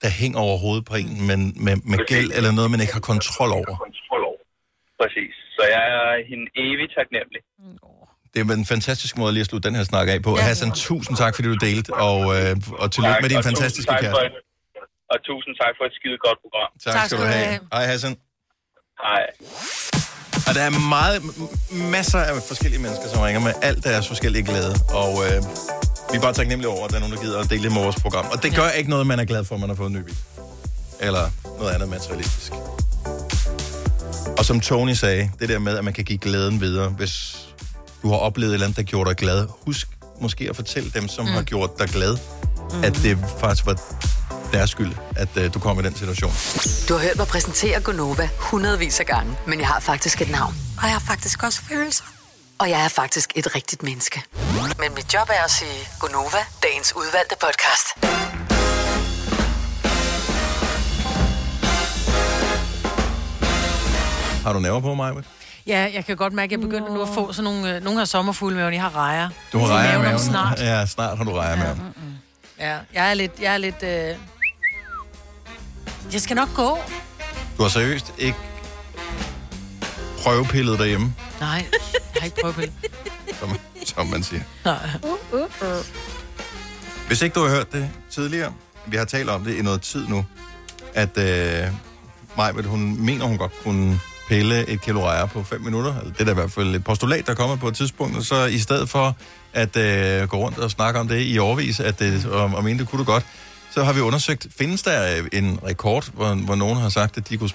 [0.01, 2.99] der hænger over hovedet på en, men med, med gæld eller noget, man ikke har
[2.99, 3.75] kontrol over.
[5.01, 5.33] Præcis.
[5.57, 7.41] Så jeg er hende evigt taknemmelig.
[8.33, 10.31] Det er en fantastisk måde lige at slutte den her snak af på.
[10.37, 13.91] Ja, Hassan, tusind tak, fordi du delte, og, øh, og tillykke Tak, med din fantastiske
[14.01, 14.25] kæreste.
[14.25, 14.43] et-
[15.13, 16.69] Og tusind tak for et skide godt program.
[16.85, 17.59] Tak, tak skal du have.
[17.73, 18.13] Hej Hassan.
[19.05, 19.23] Hej.
[20.47, 21.17] Og der er meget,
[21.95, 24.73] masser af forskellige mennesker, som ringer med alt deres forskellige glæde.
[25.03, 25.37] Og øh,
[26.11, 27.81] vi er bare taknemmelige over, at der er nogen, der gider at dele det med
[27.81, 28.25] vores program.
[28.31, 29.99] Og det gør ikke noget, man er glad for, at man har fået en ny
[29.99, 30.15] bil.
[30.99, 32.51] Eller noget andet materialistisk.
[34.37, 37.37] Og som Tony sagde, det der med, at man kan give glæden videre, hvis
[38.03, 39.47] du har oplevet et eller andet, der gjorde dig glad.
[39.65, 39.87] Husk
[40.21, 41.31] måske at fortælle dem, som mm.
[41.31, 42.17] har gjort dig glad,
[42.73, 42.83] mm.
[42.83, 43.81] at det faktisk var
[44.51, 46.31] deres skyld, at øh, du kom i den situation.
[46.89, 50.55] Du har hørt mig præsentere Gonova hundredvis af gange, men jeg har faktisk et navn.
[50.77, 52.03] Og jeg har faktisk også følelser.
[52.59, 54.23] Og jeg er faktisk et rigtigt menneske.
[54.79, 57.87] Men mit job er at sige Gonova, dagens udvalgte podcast.
[64.43, 65.27] Har du nerver på mig, Britt?
[65.67, 67.75] Ja, jeg kan godt mærke, at jeg begynder nu at få sådan nogle...
[67.75, 69.29] Øh, nogle har sommerfugle med, jeg har rejer.
[69.53, 70.19] Du har I rejer om maven.
[70.19, 70.59] snart.
[70.59, 71.65] Ja, snart har du rejer med
[72.59, 72.69] ja.
[72.69, 73.31] Ja, jeg er lidt...
[73.41, 74.15] Jeg er lidt øh...
[76.13, 76.77] Jeg skal nok gå.
[77.57, 78.37] Du har seriøst ikke
[80.27, 81.65] prøvepillet derhjemme, Nej,
[82.13, 82.71] jeg har ikke det.
[83.39, 84.41] som, som man siger.
[84.65, 84.89] Nej.
[85.03, 85.85] Uh, uh, uh.
[87.07, 88.53] Hvis ikke du har hørt det tidligere,
[88.87, 90.25] vi har talt om det i noget tid nu,
[90.93, 91.67] at øh,
[92.37, 95.99] Majbet, hun mener, hun godt kunne pille et kilo rejer på 5 minutter.
[95.99, 98.17] Eller Det er da i hvert fald et postulat, der kommer på et tidspunkt.
[98.17, 99.15] Og så i stedet for
[99.53, 102.89] at øh, gå rundt og snakke om det i overvis, at det, om, om det
[102.89, 103.25] kunne du godt,
[103.71, 107.29] så har vi undersøgt, findes der øh, en rekord, hvor, hvor nogen har sagt, at
[107.29, 107.49] de kunne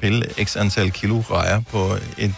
[0.00, 2.36] pille x antal kilo rejer på en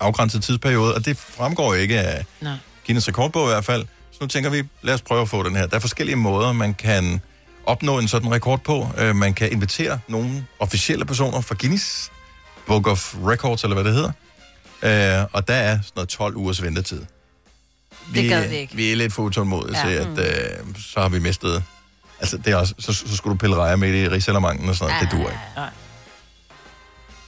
[0.00, 2.56] afgrænset tidsperiode, og det fremgår ikke af Nej.
[2.86, 3.84] Guinness rekordbog i hvert fald.
[4.12, 5.66] Så nu tænker vi, lad os prøve at få den her.
[5.66, 7.20] Der er forskellige måder, man kan
[7.66, 8.88] opnå en sådan rekord på.
[8.98, 12.10] Øh, Man kan invitere nogle officielle personer fra Guinness
[12.66, 15.20] Book of Records, eller hvad det hedder.
[15.22, 17.02] Øh, Og der er sådan noget 12 ugers ventetid.
[18.14, 18.76] Det gad vi ikke.
[18.76, 19.88] Vi er lidt for utålmodige Ja.
[19.88, 20.04] ja.
[20.14, 21.62] til, at øh, så har vi mistet...
[22.20, 24.94] Altså, det er også, så, så skulle du pille rejer med i rigsalamangen og sådan
[24.94, 25.10] noget.
[25.10, 25.40] Det duer ikke.
[25.56, 25.68] Nej.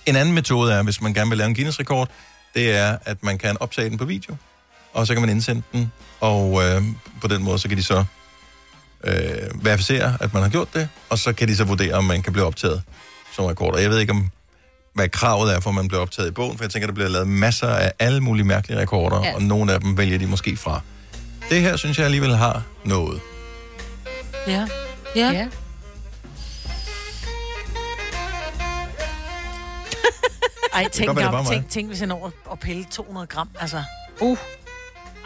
[0.09, 2.09] En anden metode er, hvis man gerne vil lave en Guinness-rekord,
[2.55, 4.37] det er, at man kan optage den på video,
[4.93, 6.83] og så kan man indsende den, og øh,
[7.21, 8.05] på den måde, så kan de så
[9.05, 12.23] øh, verificere, at man har gjort det, og så kan de så vurdere, om man
[12.23, 12.83] kan blive optaget
[13.37, 13.79] som rekorder.
[13.79, 14.31] Jeg ved ikke, om
[14.95, 17.09] hvad kravet er for, at man bliver optaget i bogen, for jeg tænker, der bliver
[17.09, 19.29] lavet masser af alle mulige mærkelige rekorder, Ja.
[19.29, 19.35] ja.
[19.35, 20.81] og nogle af dem vælger de måske fra.
[21.51, 23.21] Det her, synes jeg alligevel har noget.
[24.47, 24.67] Ja.
[25.17, 25.31] Ja.
[25.31, 25.49] ja.
[30.73, 31.47] Ej, kan tænk, godt mig.
[31.47, 33.51] tænk, tænk, hvis jeg når at pille 200 gram.
[33.61, 33.83] Altså,
[34.21, 34.39] uh.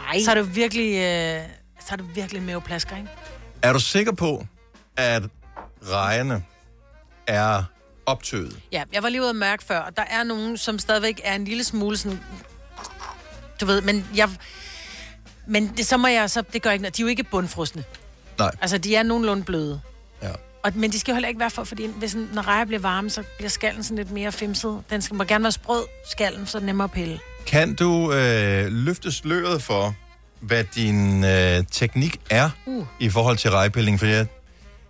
[0.09, 0.19] Ej.
[0.25, 1.41] Så er det virkelig, øh,
[1.79, 3.09] så er det virkelig maveplasker, ikke?
[3.61, 4.45] Er du sikker på,
[4.97, 5.23] at
[5.89, 6.43] rejerne
[7.27, 7.63] er
[8.05, 8.59] optøet?
[8.71, 11.35] Ja, jeg var lige ude at mærke før, og der er nogen, som stadigvæk er
[11.35, 12.19] en lille smule sådan...
[13.61, 14.29] Du ved, men jeg...
[15.47, 16.43] Men det, så må jeg så...
[16.53, 16.97] Det gør ikke noget.
[16.97, 17.83] De er jo ikke bundfrosne.
[18.37, 18.51] Nej.
[18.61, 19.81] Altså, de er nogenlunde bløde.
[20.63, 23.09] Og, men de skal jo heller ikke være for, fordi hvis, når rejer bliver varme,
[23.09, 24.83] så bliver skallen sådan lidt mere femset.
[24.89, 27.19] Den skal må gerne være sprød, skallen, så er nemmere at pille.
[27.45, 29.95] Kan du øh, løfte sløret for,
[30.39, 32.85] hvad din øh, teknik er Uh.
[32.99, 33.99] i forhold til rejepilling?
[33.99, 34.27] For jeg,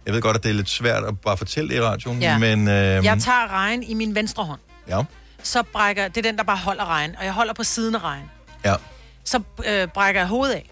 [0.06, 2.38] jeg ved godt, at det er lidt svært at bare fortælle det i radioen, Ja.
[2.38, 2.68] men...
[2.68, 2.74] Øh,
[3.06, 4.60] Jeg tager rejen i min venstre hånd.
[4.88, 5.02] Ja,
[5.44, 6.08] Så brækker...
[6.08, 8.26] Det er den, der bare holder rejen, og jeg holder på siden af rejen.
[8.66, 8.76] ja.
[9.26, 10.70] Så øh, brækker jeg hovedet af.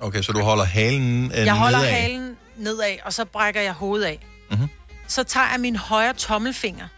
[0.00, 1.92] Okay, så du holder halen øh, Jeg holder nedad.
[1.92, 4.18] halen nedad, og så brækker jeg hovedet af.
[4.50, 4.68] Mhm.
[5.06, 6.88] Så tager jeg min højre tommelfinger,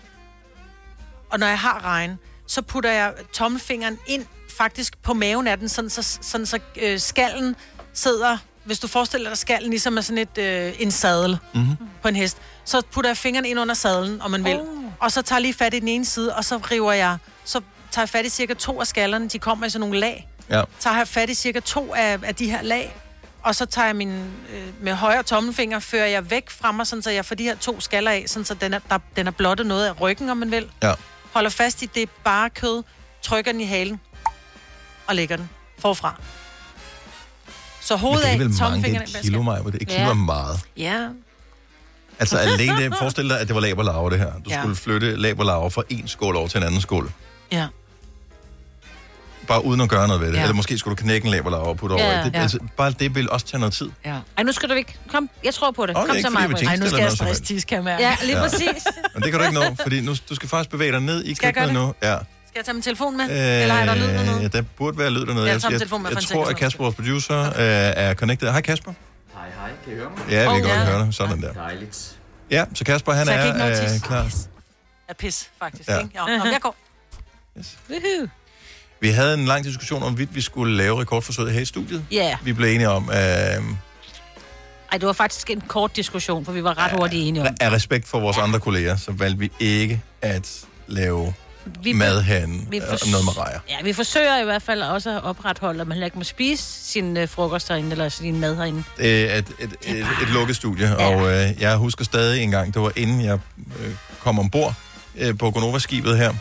[1.30, 4.26] og når jeg har regn, så putter jeg tommelfingeren ind
[4.58, 7.56] faktisk på maven af den, sådan så, sådan så øh, skallen
[7.92, 11.76] sidder, hvis du forestiller dig skallen ligesom er sådan et, øh, en sadel Mhm.
[12.02, 14.66] på en hest, så putter jeg fingeren ind under sadlen, om man vil, Oh.
[14.98, 17.60] og så tager jeg lige fat i den ene side, og så river jeg, så
[17.90, 20.62] tager jeg fat i cirka to af skallerne, de kommer i sådan nogle lag, Ja.
[20.80, 22.96] tager jeg fat i cirka to af, af de her lag,
[23.42, 24.10] og så tager jeg min,
[24.54, 27.56] øh, med højre tommelfinger, fører jeg væk fra mig, sådan så jeg får de her
[27.56, 30.36] to skaller af, sådan så den er, der, den er blottet noget af ryggen, om
[30.36, 30.70] man vil.
[30.82, 30.92] Ja.
[31.32, 32.82] Holder fast i det bare kød,
[33.22, 34.00] trykker den i halen,
[35.06, 36.14] og lægger den forfra.
[37.80, 40.06] Så hovedet det er af, vel mange, det er tommelfingeren kilo, Maja, det er kilo
[40.08, 40.14] Ja.
[40.14, 40.60] meget.
[40.76, 41.08] Ja.
[42.18, 44.32] Altså alene det, forestil dig, at det var laberlarve, det her.
[44.32, 44.60] Du Ja.
[44.60, 47.12] skulle flytte laberlarve fra en skål over til en anden skål.
[47.52, 47.66] Ja.
[49.50, 50.36] Bare uden at gøre noget ved det.
[50.36, 50.42] Ja.
[50.42, 52.04] Eller måske skulle du knække en laberlarve og putte Ja.
[52.14, 52.24] over.
[52.24, 52.40] Det, Ja.
[52.42, 53.90] altså, bare det vil også tage noget tid.
[54.04, 54.16] Ja.
[54.36, 54.98] Ej, nu skal du ikke.
[55.08, 55.96] Kom, jeg tror på det.
[55.96, 56.42] Okay, Kom ikke så mig.
[56.48, 57.44] tænkte, Ej, nu skal jeg stress helst.
[57.44, 58.02] tis, kan jeg mærke.
[58.02, 58.42] Ja, lige Ja.
[58.42, 58.84] præcis.
[59.14, 61.34] Men det kan du ikke nå, fordi nu, du skal faktisk bevæge dig ned i
[61.34, 61.94] Skal jeg gøre køkkenet nu.
[62.08, 62.16] Ja.
[62.16, 62.26] Skal
[62.56, 63.24] jeg tage min telefon med?
[63.24, 64.44] Eller er der lyd dernede?
[64.44, 65.36] Øh, der burde være lyd dernede.
[65.46, 65.80] Jeg jeg, med jeg,
[66.10, 68.50] jeg en tror, at Kasper, vores producer, øh, er connected.
[68.50, 68.92] Hej Kasper.
[69.34, 69.70] Hej, hej.
[69.84, 70.18] Kan I høre mig?
[70.30, 70.84] Ja, vi Oh, kan godt ja.
[70.84, 71.14] høre dig.
[71.14, 71.52] Sådan der.
[71.52, 72.16] Dejligt.
[72.50, 74.26] Ja, så Kasper, han Så jeg kan ikke nå er øh, klar.
[75.08, 75.88] Er pis, faktisk.
[75.88, 75.94] Ja.
[75.94, 76.00] Ja.
[76.00, 76.18] Ikke?
[76.18, 76.76] Jo, Nå, jeg går.
[77.90, 78.28] Woohoo.
[79.00, 82.04] Vi havde en lang diskussion om, hvorvidt vi skulle lave rekordforsøget her i studiet.
[82.10, 82.36] Ja.
[82.42, 86.78] Vi blev enige om, øh, Ej, det var faktisk en kort diskussion, for vi var
[86.78, 87.56] ret hurtigt enige om.
[87.60, 90.50] af respekt for vores andre kolleger, så valgte vi ikke at
[90.86, 91.34] lave
[91.82, 92.58] Vi- mad herinde.
[92.70, 93.58] vi Vi fors- noget med rejer.
[93.68, 97.16] Ja, vi forsøger i hvert fald også at opretholde, at man ikke må spise sin
[97.16, 98.84] øh, frokost herinde, eller sin mad herinde.
[98.96, 101.06] Det er et, et, et, et lukket studie, ja.
[101.06, 103.38] og øh, jeg husker stadig en gang, det var inden jeg
[103.80, 103.90] øh,
[104.20, 104.74] kom ombord
[105.18, 106.32] øh, på Gonova-skibet her,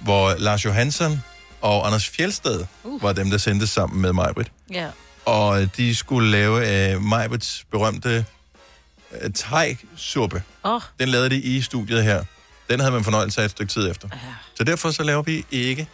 [0.00, 1.22] hvor Lars Johansson
[1.60, 3.02] og Anders Fjeldsted uh.
[3.02, 4.52] var dem, der sendte sammen med Majbrit.
[4.72, 4.86] Ja.
[5.24, 8.24] Og de skulle lave øh, Majbrits berømte
[9.20, 10.42] øh, thai-suppe.
[10.64, 10.80] Åh.
[11.00, 12.24] Den lavede de i studiet her.
[12.70, 14.08] Den havde man fornøjelse af et stykke tid efter.
[14.54, 15.88] Så derfor så laver vi ikke.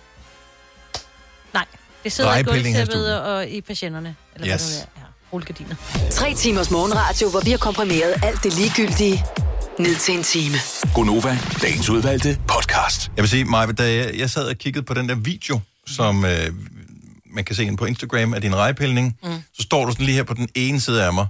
[1.55, 1.65] Nej,
[2.05, 4.17] det sidder i gulvtæppet og i patienterne.
[4.35, 4.63] Eller Yes.
[4.63, 5.01] hvad det er.
[5.01, 5.75] Ja, rullegardiner.
[6.11, 9.25] Tre timers morgenradio, hvor vi har komprimeret alt det ligegyldige
[9.79, 10.57] ned til en time.
[10.95, 13.11] Gonova, dagens udvalgte podcast.
[13.17, 16.25] Jeg vil sige, Maja, da jeg, jeg sad og kiggede på den der video, som
[16.25, 16.31] øh,
[17.35, 19.31] man kan se inde på Instagram af din rejepilning, mm.
[19.55, 21.27] så står du sådan lige her på den ene side af mig,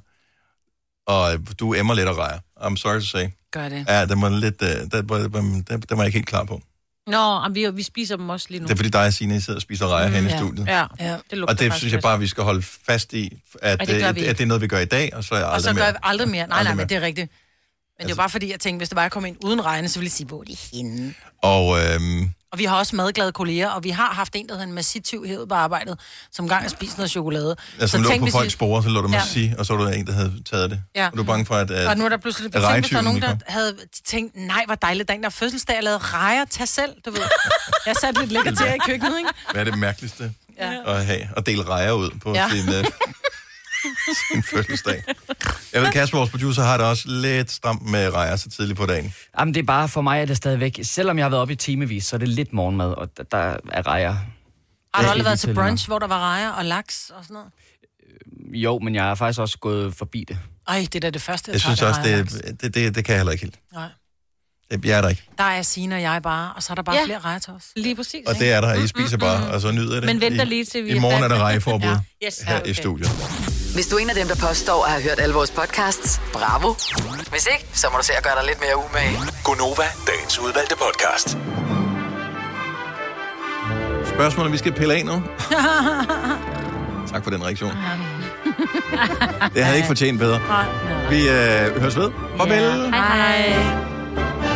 [1.07, 2.39] og du emmer lidt af rejer.
[2.61, 3.27] I'm sorry to say.
[3.53, 3.85] Gør det.
[3.89, 6.63] Ja, den var lidt, øh, den, var, den, den var jeg ikke helt klar på.
[7.07, 8.67] Nå, men vi, vi spiser dem også lige nu.
[8.67, 10.67] Det er fordi dig og Signe sidder og spiser rejer mm, herinde i studiet.
[10.67, 11.17] Ja, ja.
[11.31, 14.09] Det Og det synes jeg bare, vi skal holde fast i, at, Ej, det gør
[14.09, 15.55] at, vi at det er noget, vi gør i dag, og så er jeg Og
[15.55, 15.85] aldrig så gør mere.
[15.87, 16.47] jeg aldrig mere.
[16.47, 16.83] Nej, Aldrig nej, mere.
[16.85, 17.33] men det er rigtigt.
[17.99, 19.89] Men det er jo bare fordi, jeg tænkte, hvis det bare kom ind uden regne,
[19.89, 21.15] så ville jeg sige, hvor er de henne?
[21.43, 24.67] Og øhm, Og vi har også madglade kolleger, og vi har haft en, der hedder
[24.67, 25.99] en massiv hævet på arbejdet,
[26.33, 27.57] som gang har spist noget chokolade.
[27.81, 29.19] altså, lå tænk, på folks spore, så lå der Ja.
[29.19, 30.81] Massi, og så var der en, der havde taget det.
[30.97, 31.07] Ja.
[31.07, 32.91] Og du er bange for, at, at Og nu er der pludselig, at tænk, hvis
[32.91, 36.69] der er nogen, der havde tænkt, nej, hvor dejligt, der fødselsdag, jeg lavede rejer, tag
[36.69, 37.21] selv, du ved.
[37.87, 39.31] Jeg satte lidt lækker til i køkkenet, ikke?
[39.53, 40.97] Hvad er det mærkeligste Ja.
[40.97, 41.29] at have?
[41.37, 42.43] At dele rejer ud på Ja.
[42.43, 42.51] ja.
[42.51, 42.75] sin, uh,
[44.33, 45.03] sin fødselsdag.
[45.73, 48.87] Jeg ved, Kasper, vores producer, har det også lidt stramt med rejer så tidligt på
[48.87, 49.15] dagen.
[49.39, 50.79] Jamen, det er bare for mig, er det stadigvæk...
[50.83, 53.57] Selvom jeg har været oppe i timevis, så er det lidt morgenmad, og der- der
[53.73, 54.17] er rejer.
[54.95, 57.51] Har du aldrig været til brunch, hvor der var rejer og laks og sådan noget?
[58.51, 58.55] mig.
[58.57, 60.39] Jo, men jeg er faktisk også gået forbi det.
[60.69, 63.05] Ej, det er da det første, jeg, Jeg tager, synes også, det, det, det, det
[63.05, 63.59] kan jeg heller ikke helt.
[63.73, 63.89] Nej.
[64.83, 65.23] Det- Jeg er der ikke.
[65.39, 67.01] Der er Signe og jeg bare, og så er der bare Ja.
[67.01, 67.07] ja.
[67.07, 67.63] flere rejer til os.
[67.77, 68.21] Lige præcis.
[68.27, 70.05] Og det er der, I spiser bare, og så nyder det.
[70.05, 71.89] Men venter lige til vi I morgen er der rejeforbud
[72.23, 72.27] Ja.
[72.27, 72.73] Yes, her ja, i okay.
[72.73, 73.11] studiet.
[73.75, 76.75] Hvis du er en af dem, der påstår at have hørt alle vores podcasts, bravo.
[77.31, 79.19] Hvis ikke, så må du se at gøre dig lidt mere umage.
[79.45, 81.39] Gonova, dagens udvalgte podcast.
[84.15, 85.23] Spørgsmålet, vi skal pille af nu.
[87.13, 87.73] Tak for den reaktion.
[89.55, 90.41] Det havde ikke fortjent bedre.
[91.11, 92.11] Vi øh, høres ved.
[92.37, 92.91] Farvel.
[92.95, 94.54] Hej hej.